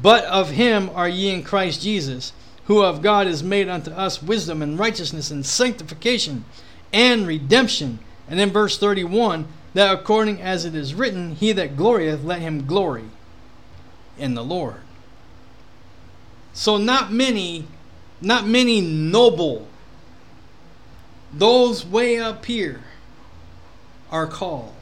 But 0.00 0.24
of 0.24 0.50
him 0.50 0.90
are 0.94 1.08
ye 1.08 1.30
in 1.30 1.42
Christ 1.42 1.82
Jesus, 1.82 2.32
who 2.66 2.82
of 2.82 3.02
God 3.02 3.26
is 3.26 3.42
made 3.42 3.68
unto 3.68 3.90
us 3.90 4.22
wisdom 4.22 4.62
and 4.62 4.78
righteousness 4.78 5.30
and 5.30 5.44
sanctification 5.44 6.44
and 6.92 7.26
redemption. 7.26 7.98
And 8.28 8.40
in 8.40 8.50
verse 8.50 8.78
31, 8.78 9.46
that 9.74 9.92
according 9.92 10.40
as 10.40 10.64
it 10.64 10.74
is 10.74 10.94
written, 10.94 11.34
He 11.34 11.52
that 11.52 11.76
glorieth, 11.76 12.24
let 12.24 12.40
him 12.40 12.66
glory 12.66 13.04
in 14.16 14.34
the 14.34 14.44
Lord. 14.44 14.80
So 16.52 16.76
not 16.76 17.12
many, 17.12 17.66
not 18.20 18.46
many 18.46 18.80
noble, 18.80 19.66
those 21.32 21.84
way 21.84 22.18
up 22.18 22.44
here 22.46 22.84
are 24.10 24.28
called. 24.28 24.72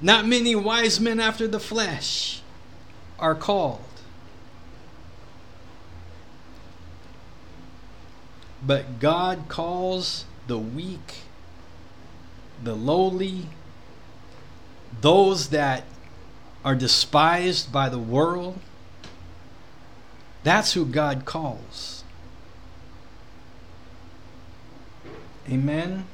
Not 0.00 0.26
many 0.26 0.54
wise 0.54 1.00
men 1.00 1.18
after 1.18 1.48
the 1.48 1.58
flesh 1.58 2.40
are 3.18 3.34
called. 3.34 3.80
But 8.64 8.98
God 9.00 9.44
calls 9.48 10.24
the 10.46 10.58
weak, 10.58 11.18
the 12.62 12.74
lowly, 12.74 13.46
those 15.00 15.50
that 15.50 15.84
are 16.64 16.74
despised 16.74 17.72
by 17.72 17.88
the 17.88 17.98
world, 17.98 18.58
that's 20.42 20.72
who 20.72 20.84
God 20.84 21.24
calls. 21.24 22.02
Amen. 25.48 26.04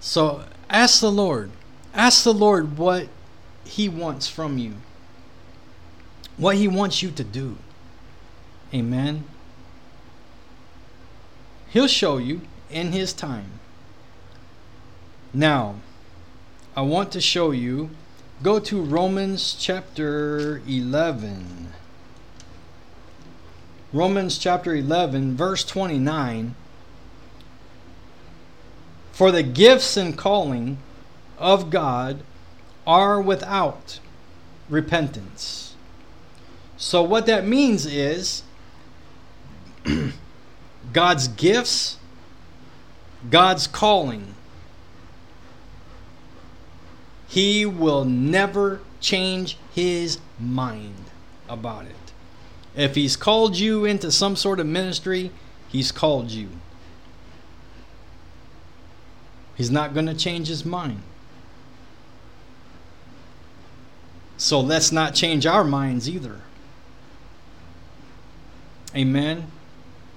So 0.00 0.44
ask 0.74 1.00
the 1.00 1.10
Lord. 1.10 1.50
Ask 1.94 2.24
the 2.24 2.34
Lord 2.34 2.76
what 2.76 3.08
He 3.64 3.88
wants 3.88 4.28
from 4.28 4.58
you, 4.58 4.74
what 6.36 6.56
He 6.56 6.66
wants 6.66 7.02
you 7.02 7.10
to 7.12 7.22
do. 7.22 7.56
Amen. 8.74 9.24
He'll 11.68 11.86
show 11.86 12.18
you 12.18 12.40
in 12.70 12.90
His 12.90 13.12
time. 13.12 13.60
Now, 15.32 15.76
I 16.76 16.82
want 16.82 17.12
to 17.12 17.20
show 17.20 17.52
you, 17.52 17.90
go 18.42 18.58
to 18.58 18.82
Romans 18.82 19.56
chapter 19.58 20.60
11. 20.66 21.72
Romans 23.92 24.38
chapter 24.38 24.74
11, 24.74 25.36
verse 25.36 25.64
29. 25.64 26.56
For 29.14 29.30
the 29.30 29.44
gifts 29.44 29.96
and 29.96 30.18
calling 30.18 30.78
of 31.38 31.70
God 31.70 32.24
are 32.84 33.20
without 33.20 34.00
repentance. 34.68 35.76
So, 36.76 37.00
what 37.00 37.24
that 37.26 37.46
means 37.46 37.86
is 37.86 38.42
God's 40.92 41.28
gifts, 41.28 41.98
God's 43.30 43.68
calling, 43.68 44.34
He 47.28 47.64
will 47.64 48.04
never 48.04 48.80
change 49.00 49.58
His 49.72 50.18
mind 50.40 51.04
about 51.48 51.84
it. 51.84 52.12
If 52.74 52.96
He's 52.96 53.14
called 53.14 53.56
you 53.56 53.84
into 53.84 54.10
some 54.10 54.34
sort 54.34 54.58
of 54.58 54.66
ministry, 54.66 55.30
He's 55.68 55.92
called 55.92 56.32
you. 56.32 56.48
He's 59.56 59.70
not 59.70 59.94
going 59.94 60.06
to 60.06 60.14
change 60.14 60.48
his 60.48 60.64
mind. 60.64 61.02
So 64.36 64.60
let's 64.60 64.90
not 64.90 65.14
change 65.14 65.46
our 65.46 65.64
minds 65.64 66.08
either. 66.08 66.40
Amen. 68.94 69.46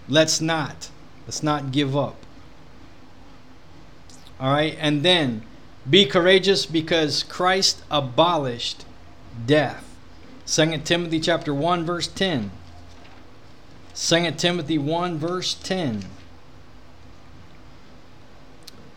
Let's 0.09 0.41
not. 0.41 0.89
Let's 1.25 1.43
not 1.43 1.71
give 1.71 1.95
up. 1.95 2.15
All 4.39 4.51
right. 4.51 4.75
And 4.79 5.03
then 5.03 5.43
be 5.89 6.05
courageous 6.05 6.65
because 6.65 7.23
Christ 7.23 7.83
abolished 7.91 8.85
death. 9.45 9.83
2 10.47 10.79
Timothy 10.79 11.19
chapter 11.19 11.53
1 11.53 11.85
verse 11.85 12.07
10. 12.07 12.51
2 13.95 14.31
Timothy 14.31 14.77
1 14.77 15.17
verse 15.17 15.53
10 15.53 16.05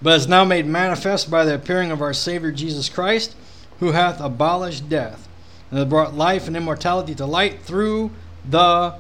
but 0.02 0.16
is 0.16 0.28
now 0.28 0.44
made 0.44 0.66
manifest 0.66 1.30
by 1.30 1.44
the 1.44 1.54
appearing 1.54 1.90
of 1.90 2.00
our 2.00 2.12
Savior 2.12 2.50
Jesus 2.50 2.88
Christ, 2.88 3.34
who 3.80 3.92
hath 3.92 4.20
abolished 4.20 4.88
death, 4.88 5.28
and 5.70 5.78
hath 5.78 5.88
brought 5.88 6.14
life 6.14 6.46
and 6.46 6.56
immortality 6.56 7.14
to 7.14 7.26
light 7.26 7.62
through 7.62 8.10
the 8.48 8.94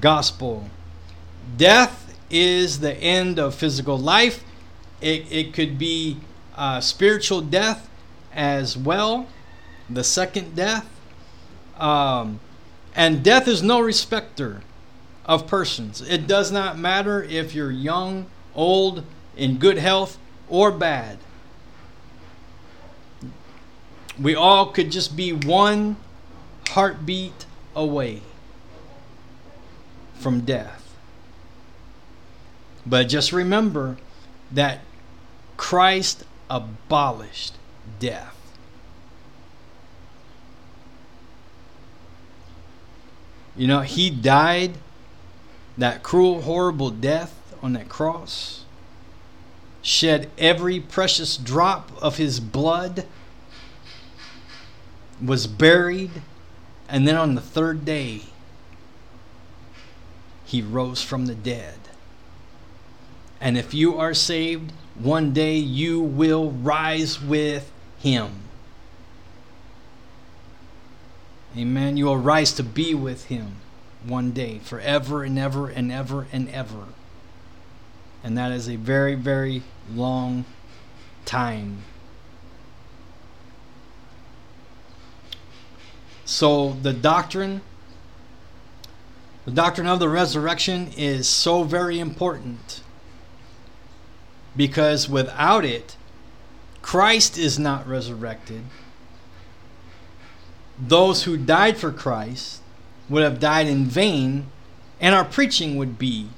gospel. 0.00 0.68
Death 1.56 2.16
is 2.30 2.80
the 2.80 2.94
end 2.94 3.38
of 3.38 3.54
physical 3.54 3.98
life. 3.98 4.44
It, 5.00 5.30
it 5.30 5.54
could 5.54 5.78
be 5.78 6.18
uh, 6.56 6.80
spiritual 6.80 7.40
death 7.40 7.88
as 8.32 8.76
well, 8.76 9.26
the 9.88 10.04
second 10.04 10.54
death. 10.54 10.88
Um, 11.78 12.40
and 12.94 13.22
death 13.22 13.48
is 13.48 13.62
no 13.62 13.80
respecter 13.80 14.62
of 15.24 15.46
persons. 15.46 16.00
It 16.00 16.26
does 16.26 16.50
not 16.50 16.78
matter 16.78 17.22
if 17.22 17.54
you're 17.54 17.70
young, 17.70 18.26
old, 18.54 19.04
in 19.36 19.58
good 19.58 19.78
health 19.78 20.18
or 20.48 20.70
bad. 20.70 21.18
We 24.20 24.34
all 24.34 24.66
could 24.66 24.90
just 24.90 25.16
be 25.16 25.32
one 25.32 25.96
heartbeat 26.68 27.46
away 27.74 28.22
from 30.14 30.40
death. 30.40 30.96
But 32.84 33.08
just 33.08 33.32
remember 33.32 33.96
that 34.50 34.80
Christ 35.56 36.24
abolished 36.50 37.54
death. 38.00 38.34
You 43.56 43.66
know, 43.66 43.80
he 43.80 44.08
died 44.08 44.74
that 45.76 46.02
cruel, 46.02 46.42
horrible 46.42 46.90
death 46.90 47.34
on 47.62 47.72
that 47.74 47.88
cross 47.88 48.64
shed 49.82 50.30
every 50.38 50.80
precious 50.80 51.36
drop 51.36 51.90
of 52.02 52.16
his 52.16 52.40
blood, 52.40 53.06
was 55.24 55.46
buried, 55.46 56.22
and 56.88 57.06
then 57.06 57.16
on 57.16 57.34
the 57.34 57.40
third 57.40 57.84
day, 57.84 58.22
he 60.44 60.62
rose 60.62 61.02
from 61.02 61.26
the 61.26 61.34
dead. 61.34 61.74
And 63.40 63.56
if 63.58 63.74
you 63.74 63.96
are 63.98 64.14
saved, 64.14 64.72
one 64.94 65.32
day 65.32 65.56
you 65.56 66.00
will 66.00 66.50
rise 66.50 67.20
with 67.20 67.70
him. 67.98 68.30
Amen. 71.56 71.96
You 71.96 72.06
will 72.06 72.18
rise 72.18 72.52
to 72.54 72.62
be 72.62 72.94
with 72.94 73.26
him 73.26 73.56
one 74.04 74.32
day, 74.32 74.58
forever 74.58 75.22
and 75.22 75.38
ever 75.38 75.68
and 75.68 75.90
ever 75.90 76.26
and 76.32 76.48
ever 76.50 76.86
and 78.22 78.36
that 78.36 78.52
is 78.52 78.68
a 78.68 78.76
very, 78.76 79.14
very 79.14 79.62
long 79.94 80.44
time. 81.24 81.82
So 86.24 86.72
the 86.82 86.92
doctrine, 86.92 87.62
the 89.44 89.50
doctrine 89.50 89.86
of 89.86 89.98
the 89.98 90.08
resurrection 90.08 90.90
is 90.96 91.28
so 91.28 91.62
very 91.62 91.98
important 91.98 92.82
because 94.56 95.08
without 95.08 95.64
it, 95.64 95.96
Christ 96.82 97.38
is 97.38 97.58
not 97.58 97.86
resurrected. 97.86 98.64
Those 100.78 101.24
who 101.24 101.36
died 101.36 101.78
for 101.78 101.92
Christ 101.92 102.60
would 103.08 103.22
have 103.22 103.40
died 103.40 103.66
in 103.66 103.86
vain, 103.86 104.46
and 105.00 105.14
our 105.14 105.24
preaching 105.24 105.76
would 105.76 105.98
be 105.98 106.28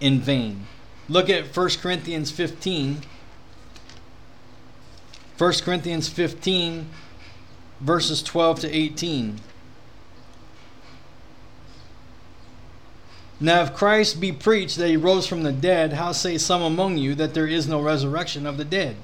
in 0.00 0.20
vain. 0.20 0.66
Look 1.08 1.30
at 1.30 1.56
1 1.56 1.68
Corinthians 1.80 2.30
15. 2.30 3.02
1 5.38 5.52
Corinthians 5.62 6.08
15, 6.08 6.88
verses 7.80 8.22
12 8.24 8.60
to 8.60 8.76
18. 8.76 9.40
Now, 13.40 13.62
if 13.62 13.72
Christ 13.72 14.20
be 14.20 14.32
preached 14.32 14.76
that 14.78 14.88
he 14.88 14.96
rose 14.96 15.28
from 15.28 15.44
the 15.44 15.52
dead, 15.52 15.92
how 15.92 16.10
say 16.10 16.38
some 16.38 16.60
among 16.60 16.98
you 16.98 17.14
that 17.14 17.34
there 17.34 17.46
is 17.46 17.68
no 17.68 17.80
resurrection 17.80 18.46
of 18.46 18.56
the 18.56 18.64
dead? 18.64 18.96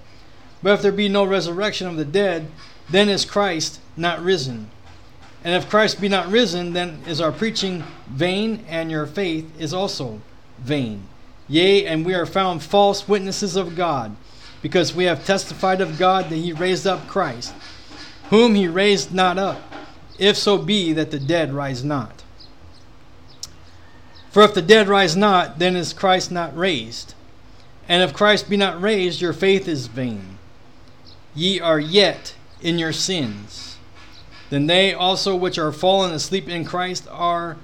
But 0.61 0.72
if 0.72 0.82
there 0.82 0.90
be 0.90 1.09
no 1.09 1.24
resurrection 1.24 1.86
of 1.86 1.96
the 1.96 2.05
dead, 2.05 2.48
then 2.90 3.09
is 3.09 3.24
Christ 3.24 3.80
not 3.96 4.20
risen. 4.20 4.70
And 5.44 5.55
if 5.55 5.70
Christ 5.70 6.00
be 6.00 6.09
not 6.09 6.28
risen, 6.28 6.72
then 6.72 7.00
is 7.07 7.20
our 7.20 7.30
preaching 7.30 7.84
vain, 8.09 8.64
and 8.68 8.90
your 8.90 9.07
faith 9.07 9.48
is 9.61 9.72
also 9.72 10.20
vain. 10.59 11.07
Yea, 11.49 11.86
and 11.86 12.07
we 12.07 12.14
are 12.14 12.26
found 12.26 12.62
false 12.62 13.07
witnesses 13.07 13.57
of 13.57 13.76
God, 13.76 14.16
because 14.62 14.95
we 14.95 15.05
have 15.05 15.26
testified 15.26 15.80
of 15.80 15.99
God 15.99 16.30
that 16.30 16.36
he 16.36 16.53
raised 16.53 16.86
up 16.86 17.07
Christ, 17.07 17.53
whom 18.30 18.55
he 18.55 18.66
raised 18.66 19.12
not 19.12 19.38
up, 19.38 19.61
if 20.18 20.36
so 20.36 20.59
be 20.59 20.92
that 20.92 21.11
the 21.11 21.18
dead 21.18 21.53
rise 21.53 21.84
not. 21.84 22.22
For 24.30 24.42
if 24.42 24.55
the 24.55 24.62
dead 24.62 24.88
rise 24.88 25.16
not, 25.16 25.59
then 25.59 25.76
is 25.76 25.92
Christ 25.92 26.32
not 26.32 26.57
raised. 26.57 27.14
And 27.88 28.03
if 28.03 28.14
Christ 28.14 28.49
be 28.49 28.57
not 28.57 28.80
raised, 28.80 29.20
your 29.20 29.32
faith 29.32 29.68
is 29.68 29.86
vain. 29.86 30.38
Ye 31.34 31.61
are 31.61 31.78
yet 31.78 32.34
in 32.61 32.78
your 32.78 32.92
sins. 32.92 33.76
Then 34.51 34.66
they 34.66 34.95
also 34.95 35.36
which 35.36 35.59
are 35.59 35.72
fallen 35.72 36.12
asleep 36.12 36.49
in 36.49 36.64
Christ 36.64 37.07
are 37.11 37.57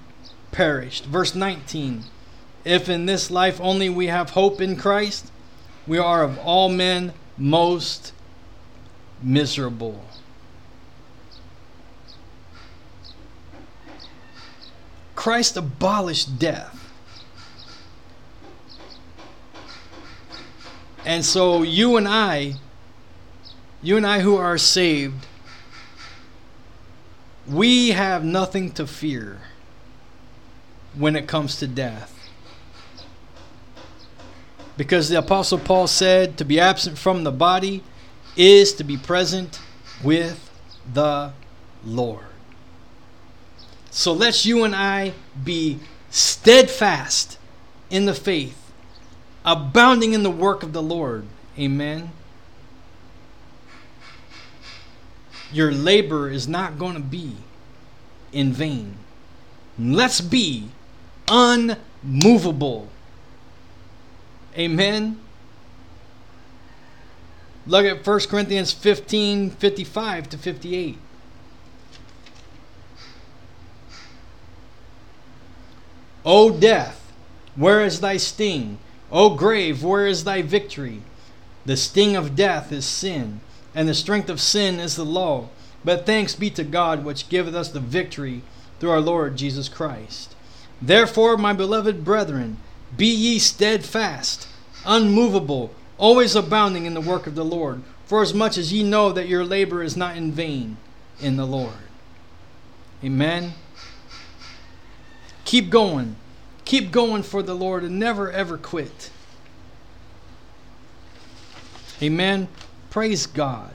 perished. 0.53 1.07
Verse 1.07 1.35
19. 1.35 2.05
If 2.65 2.89
in 2.89 3.07
this 3.07 3.31
life 3.31 3.61
only 3.61 3.89
we 3.89 4.09
have 4.09 4.31
hope 4.31 4.61
in 4.61 4.77
Christ, 4.77 5.31
we 5.87 5.99
are 5.99 6.23
of 6.23 6.39
all 6.39 6.69
men 6.69 7.13
most 7.39 8.13
miserable. 9.23 10.05
Christ 15.15 15.57
abolished 15.57 16.39
death. 16.39 16.77
And 21.05 21.25
so 21.25 21.63
you 21.63 21.97
and 21.97 22.07
I, 22.07 22.55
you 23.83 23.97
and 23.97 24.07
I 24.07 24.21
who 24.21 24.37
are 24.37 24.59
saved, 24.59 25.27
we 27.47 27.91
have 27.91 28.23
nothing 28.23 28.71
to 28.73 28.87
fear 28.87 29.41
when 30.95 31.17
it 31.17 31.27
comes 31.27 31.57
to 31.57 31.67
death. 31.67 32.20
Because 34.81 35.11
the 35.11 35.19
Apostle 35.19 35.59
Paul 35.59 35.87
said 35.87 36.39
to 36.39 36.45
be 36.47 36.59
absent 36.59 36.97
from 36.97 37.23
the 37.23 37.31
body 37.31 37.83
is 38.35 38.73
to 38.77 38.83
be 38.83 38.97
present 38.97 39.61
with 40.03 40.51
the 40.91 41.35
Lord. 41.85 42.25
So 43.91 44.15
let's 44.15 44.47
you 44.47 44.65
and 44.65 44.75
I 44.75 45.13
be 45.45 45.81
steadfast 46.09 47.37
in 47.91 48.07
the 48.07 48.15
faith, 48.15 48.73
abounding 49.45 50.15
in 50.15 50.23
the 50.23 50.31
work 50.31 50.63
of 50.63 50.73
the 50.73 50.81
Lord. 50.81 51.27
Amen. 51.59 52.13
Your 55.53 55.71
labor 55.71 56.31
is 56.31 56.49
not 56.49 56.79
going 56.79 56.95
to 56.95 57.01
be 57.01 57.35
in 58.33 58.55
vain. 58.55 58.97
Let's 59.79 60.23
be 60.23 60.71
unmovable. 61.29 62.89
Amen. 64.57 65.21
Look 67.67 67.85
at 67.87 68.07
1 68.07 68.21
Corinthians 68.29 68.73
15 68.73 69.51
55 69.51 70.29
to 70.31 70.39
58. 70.39 70.99
O 76.25 76.51
death, 76.51 77.13
where 77.57 77.83
is 77.83 78.01
thy 78.01 78.17
sting? 78.17 78.79
O 79.11 79.31
grave, 79.35 79.83
where 79.83 80.07
is 80.07 80.25
thy 80.25 80.43
victory? 80.43 81.03
The 81.65 81.77
sting 81.77 82.17
of 82.17 82.37
death 82.37 82.73
is 82.73 82.85
sin, 82.85 83.41
and 83.75 83.89
the 83.89 83.95
strength 83.95 84.29
of 84.29 84.41
sin 84.41 84.79
is 84.79 84.97
the 84.97 85.05
law. 85.05 85.49
But 85.85 86.05
thanks 86.05 86.35
be 86.35 86.51
to 86.51 86.65
God, 86.65 87.05
which 87.05 87.29
giveth 87.29 87.55
us 87.55 87.71
the 87.71 87.81
victory 87.81 88.43
through 88.79 88.91
our 88.91 89.01
Lord 89.01 89.37
Jesus 89.37 89.69
Christ. 89.69 90.35
Therefore, 90.81 91.37
my 91.37 91.53
beloved 91.53 92.05
brethren, 92.05 92.59
be 92.97 93.07
ye 93.07 93.39
steadfast, 93.39 94.49
unmovable, 94.85 95.75
always 95.99 96.35
abounding 96.35 96.87
in 96.87 96.95
the 96.95 97.01
work 97.01 97.27
of 97.27 97.35
the 97.35 97.45
Lord, 97.45 97.83
for 98.05 98.23
as 98.23 98.35
much 98.35 98.59
as 98.59 98.73
ye 98.73 98.83
know 98.83 99.13
that 99.13 99.29
your 99.29 99.45
labor 99.45 99.83
is 99.83 99.97
not 99.97 100.17
in 100.17 100.33
vain 100.33 100.77
in 101.21 101.37
the 101.37 101.47
Lord. 101.47 101.75
Amen. 103.05 103.55
Keep 105.45 105.71
going. 105.71 106.17
Keep 106.65 106.91
going 106.91 107.23
for 107.23 107.43
the 107.43 107.55
Lord 107.55 107.83
and 107.83 107.99
never 107.99 108.31
ever 108.31 108.57
quit. 108.59 109.11
Amen. 112.03 112.49
Praise 112.91 113.27
God. 113.27 113.73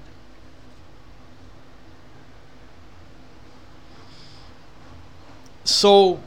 So, 5.63 6.20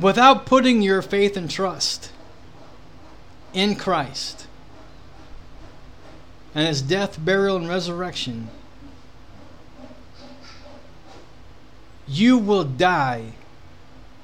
without 0.00 0.46
putting 0.46 0.82
your 0.82 1.02
faith 1.02 1.36
and 1.36 1.50
trust 1.50 2.10
in 3.52 3.74
Christ 3.76 4.46
and 6.54 6.66
his 6.66 6.82
death, 6.82 7.22
burial, 7.22 7.56
and 7.56 7.68
resurrection, 7.68 8.48
you 12.08 12.38
will 12.38 12.64
die 12.64 13.32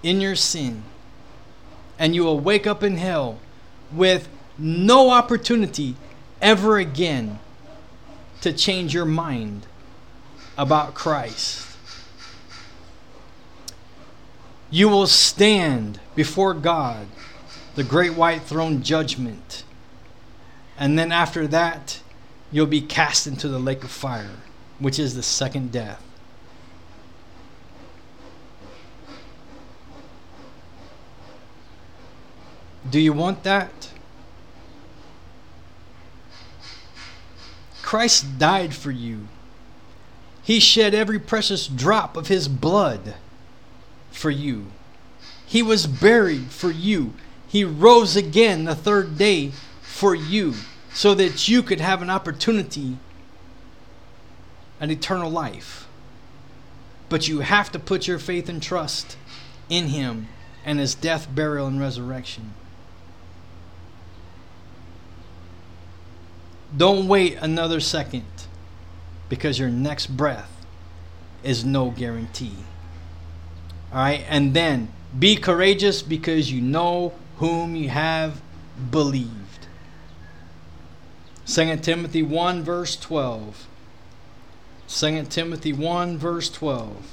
in 0.03 0.21
your 0.21 0.35
sin 0.35 0.83
and 1.99 2.15
you 2.15 2.25
will 2.25 2.41
wake 2.41 2.67
up 2.67 2.83
in 2.83 2.97
hell 2.97 3.39
with 3.93 4.29
no 4.59 5.11
opportunity 5.11 5.95
ever 6.43 6.79
again 6.79 7.39
to 8.41 8.53
change 8.53 8.93
your 8.93 9.05
mind 9.05 9.67
about 10.59 10.95
Christ. 10.95 11.66
You 14.77 14.91
will 14.91 15.07
stand 15.07 16.01
before 16.15 16.53
God, 16.53 17.07
the 17.77 17.83
great 17.83 18.13
white 18.13 18.43
throne 18.43 18.83
judgment. 18.83 19.65
And 20.77 20.99
then 20.99 21.13
after 21.13 21.47
that, 21.47 22.03
you'll 22.53 22.67
be 22.67 22.83
cast 22.83 23.27
into 23.27 23.49
the 23.49 23.59
lake 23.59 23.85
of 23.85 23.91
fire, 23.91 24.37
which 24.79 24.99
is 24.99 25.15
the 25.15 25.23
second 25.23 25.73
death. 25.73 26.03
Do 32.91 33.01
you 33.01 33.15
want 33.15 33.45
that? 33.45 33.89
Christ 37.81 38.39
died 38.39 38.75
for 38.75 38.91
you. 38.91 39.29
He 40.43 40.61
shed 40.61 40.93
every 40.93 41.19
precious 41.19 41.67
drop 41.67 42.15
of 42.15 42.29
his 42.29 42.47
blood 42.47 43.15
for 44.17 44.31
you. 44.31 44.67
He 45.45 45.63
was 45.63 45.87
buried 45.87 46.51
for 46.51 46.71
you. 46.71 47.13
He 47.47 47.65
rose 47.65 48.17
again 48.17 48.65
the 48.65 48.75
third 48.75 49.17
day 49.19 49.53
for 49.83 50.15
you 50.15 50.55
so 50.93 51.15
that 51.15 51.49
you 51.49 51.63
could 51.63 51.81
have 51.81 52.03
an 52.03 52.11
opportunity, 52.11 52.97
an 54.81 54.91
eternal 54.91 55.31
life. 55.31 55.87
But 57.09 57.29
you 57.29 57.41
have 57.41 57.71
to 57.73 57.79
put 57.79 58.09
your 58.09 58.19
faith 58.19 58.49
and 58.49 58.63
trust 58.63 59.17
in 59.69 59.89
Him 59.89 60.29
and 60.65 60.81
His 60.81 60.95
death, 60.95 61.29
burial, 61.33 61.67
and 61.67 61.79
resurrection. 61.79 62.55
Don't 66.77 67.07
wait 67.07 67.37
another 67.41 67.79
second 67.81 68.25
because 69.29 69.59
your 69.59 69.71
next 69.71 70.09
breath 70.09 70.67
is 71.45 71.65
no 71.65 71.91
guarantee. 71.91 72.57
All 73.97 74.03
right, 74.03 74.27
and 74.29 74.53
then 74.53 74.89
be 75.19 75.37
courageous 75.37 76.03
because 76.03 76.53
you 76.53 76.61
know 76.61 77.15
whom 77.39 77.75
you 77.75 77.89
have 77.89 78.43
believed. 78.91 79.69
2 81.47 81.77
Timothy 81.77 82.23
1, 82.23 82.63
verse 82.63 82.95
12. 82.97 83.67
2 84.87 85.23
Timothy 85.31 85.73
1, 85.73 86.19
verse 86.19 86.51
12. 86.51 87.11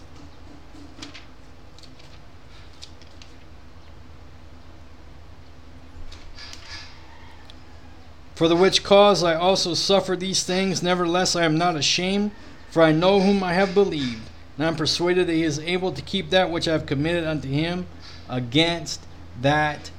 For 8.35 8.49
the 8.49 8.57
which 8.57 8.83
cause 8.83 9.23
I 9.23 9.35
also 9.35 9.73
suffer 9.73 10.17
these 10.17 10.43
things, 10.43 10.83
nevertheless 10.83 11.33
I 11.33 11.45
am 11.45 11.57
not 11.57 11.77
ashamed, 11.77 12.31
for 12.69 12.83
I 12.83 12.91
know 12.91 13.21
whom 13.21 13.41
I 13.41 13.53
have 13.53 13.73
believed, 13.73 14.29
and 14.55 14.65
I 14.65 14.67
am 14.67 14.75
persuaded 14.75 15.27
that 15.27 15.33
he 15.33 15.43
is 15.43 15.59
able 15.59 15.91
to 15.91 16.01
keep 16.01 16.29
that 16.29 16.49
which 16.49 16.67
I 16.67 16.73
have 16.73 16.85
committed 16.85 17.25
unto 17.25 17.47
him 17.47 17.87
against 18.29 19.05
that 19.41 19.91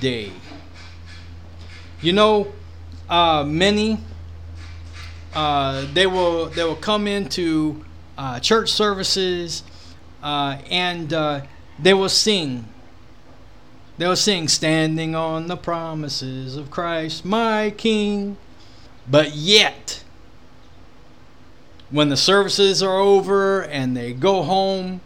day. 0.00 0.32
You 2.00 2.12
know, 2.12 2.52
uh, 3.08 3.44
many 3.44 3.98
uh, 5.34 5.86
they 5.92 6.06
will 6.06 6.46
they 6.46 6.64
will 6.64 6.76
come 6.76 7.06
into 7.06 7.84
uh, 8.18 8.38
church 8.40 8.70
services 8.70 9.62
uh, 10.22 10.58
and 10.70 11.12
uh, 11.12 11.42
they 11.78 11.94
will 11.94 12.08
sing 12.08 12.68
They'll 13.98 14.16
sing, 14.16 14.48
Standing 14.48 15.14
on 15.14 15.46
the 15.46 15.56
promises 15.56 16.56
of 16.56 16.70
Christ, 16.70 17.24
my 17.24 17.70
King. 17.70 18.36
But 19.08 19.34
yet, 19.34 20.01
when 21.92 22.08
the 22.08 22.16
services 22.16 22.82
are 22.82 22.98
over 22.98 23.62
and 23.62 23.94
they 23.94 24.14
go 24.14 24.42
home, 24.42 25.02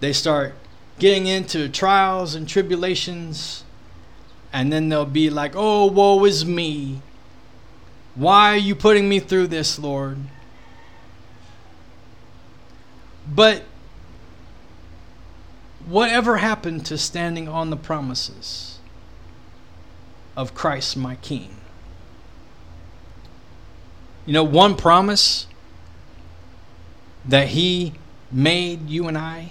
they 0.00 0.12
start 0.12 0.54
getting 0.98 1.26
into 1.26 1.68
trials 1.68 2.34
and 2.34 2.48
tribulations. 2.48 3.62
And 4.50 4.72
then 4.72 4.88
they'll 4.88 5.04
be 5.04 5.28
like, 5.28 5.52
Oh, 5.54 5.86
woe 5.86 6.24
is 6.24 6.44
me. 6.44 7.02
Why 8.14 8.54
are 8.54 8.56
you 8.56 8.74
putting 8.74 9.08
me 9.08 9.20
through 9.20 9.48
this, 9.48 9.78
Lord? 9.78 10.18
But 13.32 13.64
whatever 15.86 16.38
happened 16.38 16.86
to 16.86 16.96
standing 16.96 17.48
on 17.48 17.68
the 17.68 17.76
promises 17.76 18.78
of 20.34 20.54
Christ 20.54 20.96
my 20.96 21.16
King? 21.16 21.56
You 24.24 24.32
know, 24.32 24.44
one 24.44 24.74
promise 24.74 25.46
that 27.28 27.48
He 27.48 27.94
made 28.32 28.90
you 28.90 29.06
and 29.06 29.16
I 29.16 29.50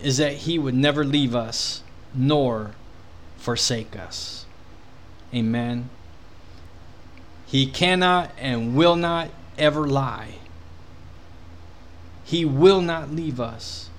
is 0.00 0.18
that 0.18 0.34
He 0.34 0.58
would 0.58 0.74
never 0.74 1.04
leave 1.04 1.34
us 1.34 1.82
nor 2.14 2.72
forsake 3.36 3.96
us. 3.98 4.46
Amen. 5.34 5.90
He 7.46 7.66
cannot 7.66 8.30
and 8.38 8.76
will 8.76 8.96
not 8.96 9.30
ever 9.58 9.88
lie. 9.88 10.36
He 12.24 12.44
will 12.44 12.80
not 12.80 13.10
leave 13.10 13.40
us 13.40 13.90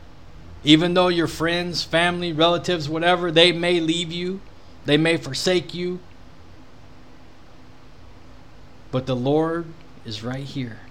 Even 0.64 0.94
though 0.94 1.08
your 1.08 1.28
friends, 1.28 1.84
family, 1.84 2.32
relatives, 2.32 2.88
whatever, 2.88 3.32
they 3.32 3.52
may 3.52 3.80
leave 3.80 4.12
you, 4.12 4.42
they 4.86 4.98
may 4.98 5.18
forsake 5.18 5.74
you. 5.74 6.00
But 8.92 9.06
the 9.08 9.16
Lord 9.16 9.66
is 10.06 10.24
right 10.24 10.44
here. 10.44 10.82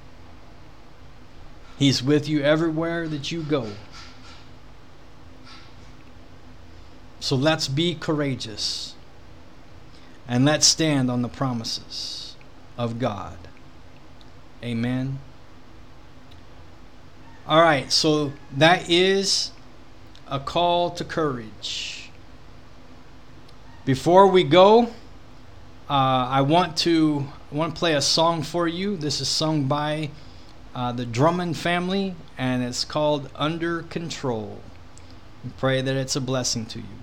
He's 1.81 2.03
with 2.03 2.28
you 2.28 2.43
everywhere 2.43 3.09
that 3.09 3.33
you 3.33 3.43
go. 3.43 3.68
So 7.20 7.35
let's 7.35 7.68
be 7.68 7.95
courageous 7.95 8.95
and 10.28 10.45
let's 10.45 10.66
stand 10.66 11.11
on 11.11 11.22
the 11.22 11.28
promises 11.28 12.37
of 12.76 12.99
God. 12.99 13.39
Amen. 14.62 15.20
All 17.49 17.62
right, 17.62 17.91
so 17.91 18.35
that 18.55 18.91
is 18.91 19.51
a 20.28 20.39
call 20.39 20.91
to 20.91 21.03
courage. 21.03 22.11
Before 23.87 24.26
we 24.26 24.45
go, 24.45 24.83
uh, 25.89 26.28
I 26.28 26.43
want 26.43 26.76
to 26.78 27.26
I 27.51 27.55
want 27.55 27.74
to 27.74 27.78
play 27.78 27.95
a 27.95 28.03
song 28.03 28.43
for 28.43 28.68
you. 28.68 28.99
This 28.99 29.22
is 29.22 29.31
sung 29.31 29.64
by 29.64 30.11
uh, 30.74 30.92
the 30.92 31.06
Drummond 31.06 31.56
family, 31.56 32.14
and 32.38 32.62
it's 32.62 32.84
called 32.84 33.30
Under 33.34 33.82
Control. 33.82 34.60
We 35.44 35.50
pray 35.58 35.80
that 35.80 35.96
it's 35.96 36.16
a 36.16 36.20
blessing 36.20 36.66
to 36.66 36.78
you. 36.78 36.99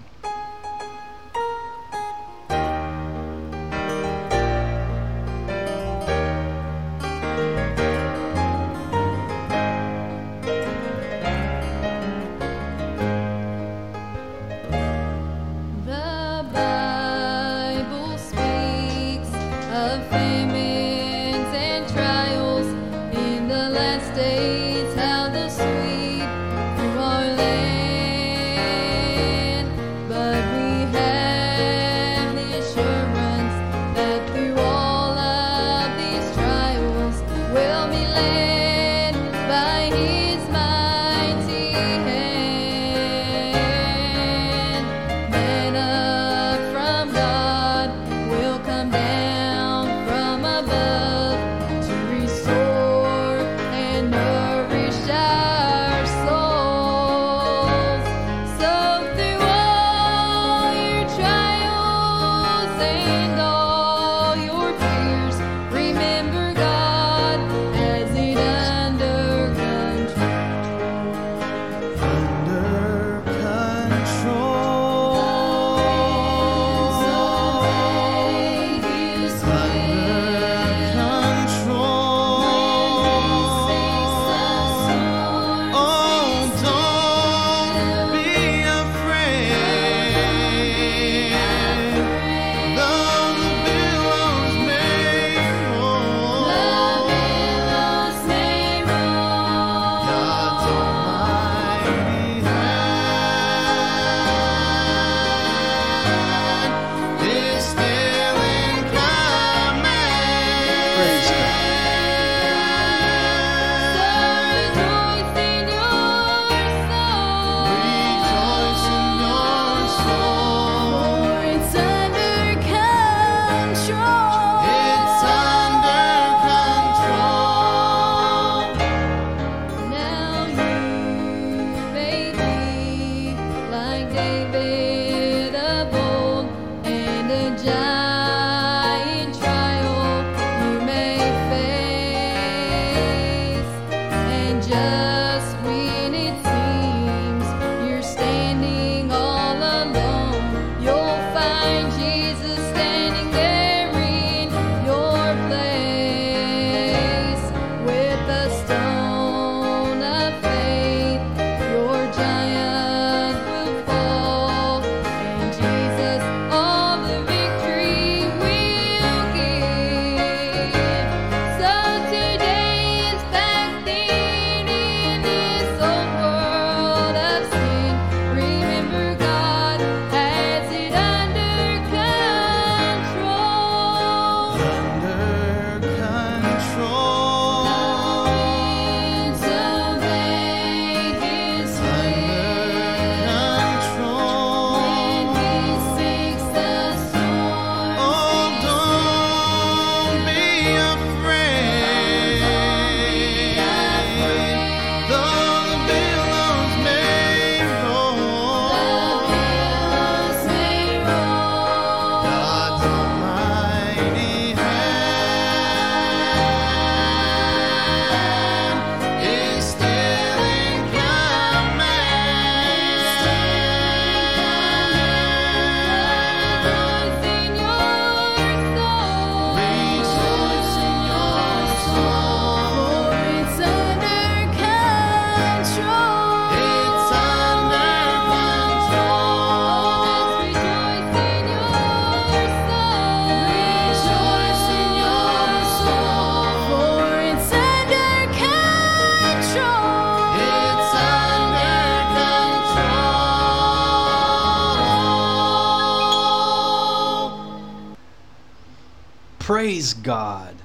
Praise 259.68 259.94
God. 259.94 260.56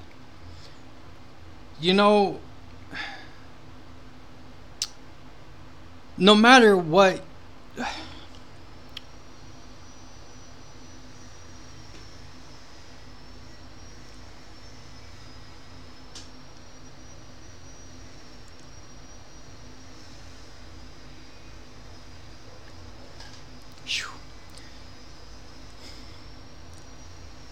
You 1.81 1.93
know, 1.93 2.39
no 6.17 6.33
matter 6.35 6.77
what 6.77 7.21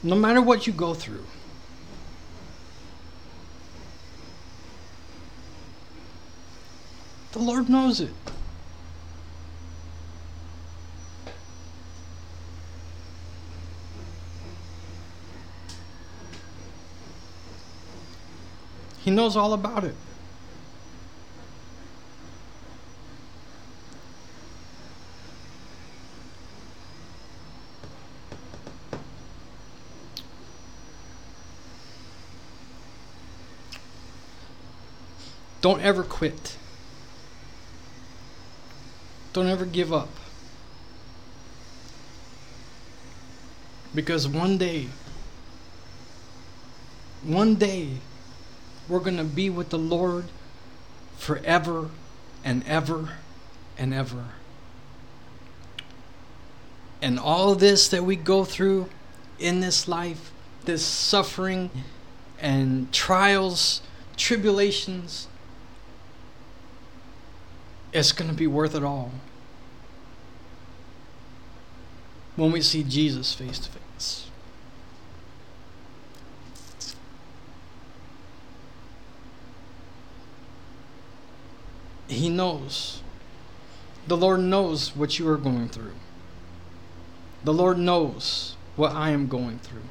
no 0.02 0.16
matter 0.16 0.42
what 0.42 0.66
you 0.66 0.72
go 0.72 0.94
through 0.94 1.26
the 7.32 7.40
lord 7.40 7.70
knows 7.70 8.00
it 8.02 8.14
He 19.04 19.10
knows 19.10 19.36
all 19.36 19.54
about 19.54 19.84
it. 19.84 19.96
Don't 35.62 35.82
ever 35.82 36.04
quit. 36.04 36.58
Don't 39.34 39.48
ever 39.48 39.66
give 39.66 39.94
up. 39.94 40.10
Because 43.94 44.28
one 44.28 44.58
day, 44.58 44.88
one 47.24 47.56
day, 47.56 47.98
we're 48.88 49.00
going 49.00 49.18
to 49.18 49.24
be 49.24 49.50
with 49.50 49.70
the 49.70 49.80
Lord 49.80 50.26
forever 51.18 51.90
and 52.44 52.64
ever 52.68 53.18
and 53.78 53.94
ever. 53.94 54.26
And 57.02 57.20
all 57.20 57.56
this 57.56 57.88
that 57.90 58.04
we 58.04 58.16
go 58.16 58.44
through 58.44 58.90
in 59.40 59.60
this 59.60 59.88
life, 59.88 60.32
this 60.66 60.86
suffering 60.86 61.70
and 62.40 62.92
trials, 62.94 63.82
tribulations, 64.18 65.28
it's 67.94 68.12
going 68.12 68.30
to 68.30 68.36
be 68.36 68.48
worth 68.48 68.76
it 68.76 68.84
all 68.84 69.12
when 72.36 72.52
we 72.52 72.62
see 72.62 72.84
Jesus 72.84 73.34
face 73.34 73.60
to 73.60 73.70
face. 73.70 74.28
He 82.08 82.30
knows. 82.30 83.02
The 84.08 84.18
Lord 84.18 84.42
knows 84.42 84.96
what 84.96 85.20
you 85.20 85.30
are 85.30 85.38
going 85.38 85.70
through. 85.70 85.94
The 87.44 87.54
Lord 87.54 87.78
knows 87.78 88.56
what 88.76 88.92
I 88.92 89.12
am 89.12 89.28
going 89.28 89.60
through. 89.60 89.84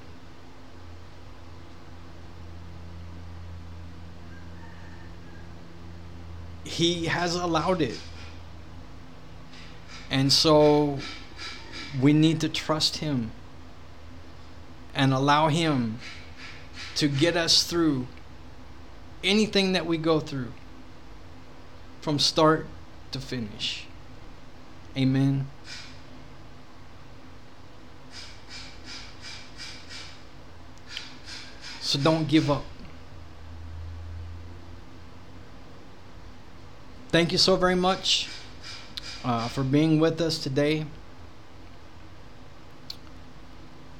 He 6.80 7.04
has 7.04 7.34
allowed 7.34 7.82
it. 7.82 8.00
And 10.10 10.32
so 10.32 10.98
we 12.00 12.14
need 12.14 12.40
to 12.40 12.48
trust 12.48 12.96
Him 12.96 13.32
and 14.94 15.12
allow 15.12 15.48
Him 15.48 15.98
to 16.94 17.06
get 17.06 17.36
us 17.36 17.64
through 17.64 18.06
anything 19.22 19.72
that 19.72 19.84
we 19.84 19.98
go 19.98 20.20
through 20.20 20.54
from 22.00 22.18
start 22.18 22.66
to 23.12 23.20
finish. 23.20 23.84
Amen. 24.96 25.48
So 31.82 31.98
don't 31.98 32.26
give 32.26 32.50
up. 32.50 32.64
Thank 37.10 37.32
you 37.32 37.38
so 37.38 37.56
very 37.56 37.74
much 37.74 38.28
uh, 39.24 39.48
for 39.48 39.64
being 39.64 39.98
with 39.98 40.20
us 40.20 40.38
today. 40.38 40.86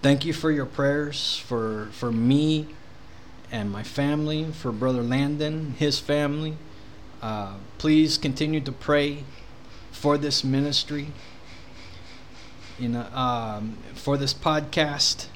Thank 0.01 0.25
you 0.25 0.33
for 0.33 0.53
your 0.53 0.65
prayers 0.65 1.37
for 1.37 1.89
for 1.91 2.13
me 2.13 2.69
and 3.51 3.69
my 3.69 3.83
family, 3.83 4.53
for 4.53 4.71
Brother 4.71 5.03
Landon, 5.03 5.75
his 5.77 5.99
family. 5.99 6.57
Uh, 7.21 7.55
please 7.79 8.17
continue 8.17 8.61
to 8.61 8.71
pray 8.71 9.25
for 9.91 10.17
this 10.17 10.45
ministry, 10.45 11.09
you 12.79 12.91
know, 12.91 13.07
um, 13.13 13.77
for 13.93 14.17
this 14.17 14.33
podcast. 14.33 15.27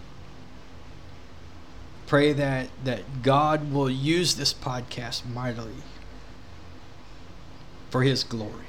Pray 2.07 2.33
that 2.35 2.69
that 2.85 3.25
God 3.25 3.73
will 3.73 3.91
use 3.91 4.37
this 4.37 4.55
podcast 4.55 5.29
mightily 5.29 5.83
for 7.95 8.03
His 8.03 8.25
glory. 8.25 8.67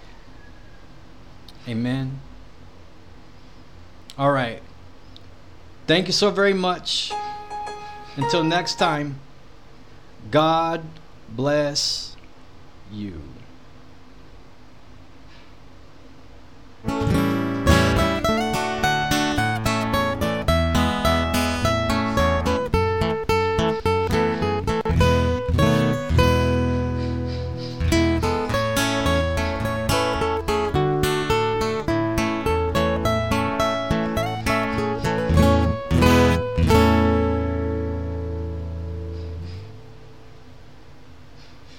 Amen. 1.68 2.20
All 4.20 4.32
right. 4.32 4.62
Thank 5.88 6.06
you 6.06 6.14
so 6.14 6.30
very 6.30 6.54
much. 6.54 7.12
Until 8.18 8.44
next 8.44 8.78
time, 8.78 9.20
God 10.30 10.86
bless 11.36 12.16
you. 12.92 13.20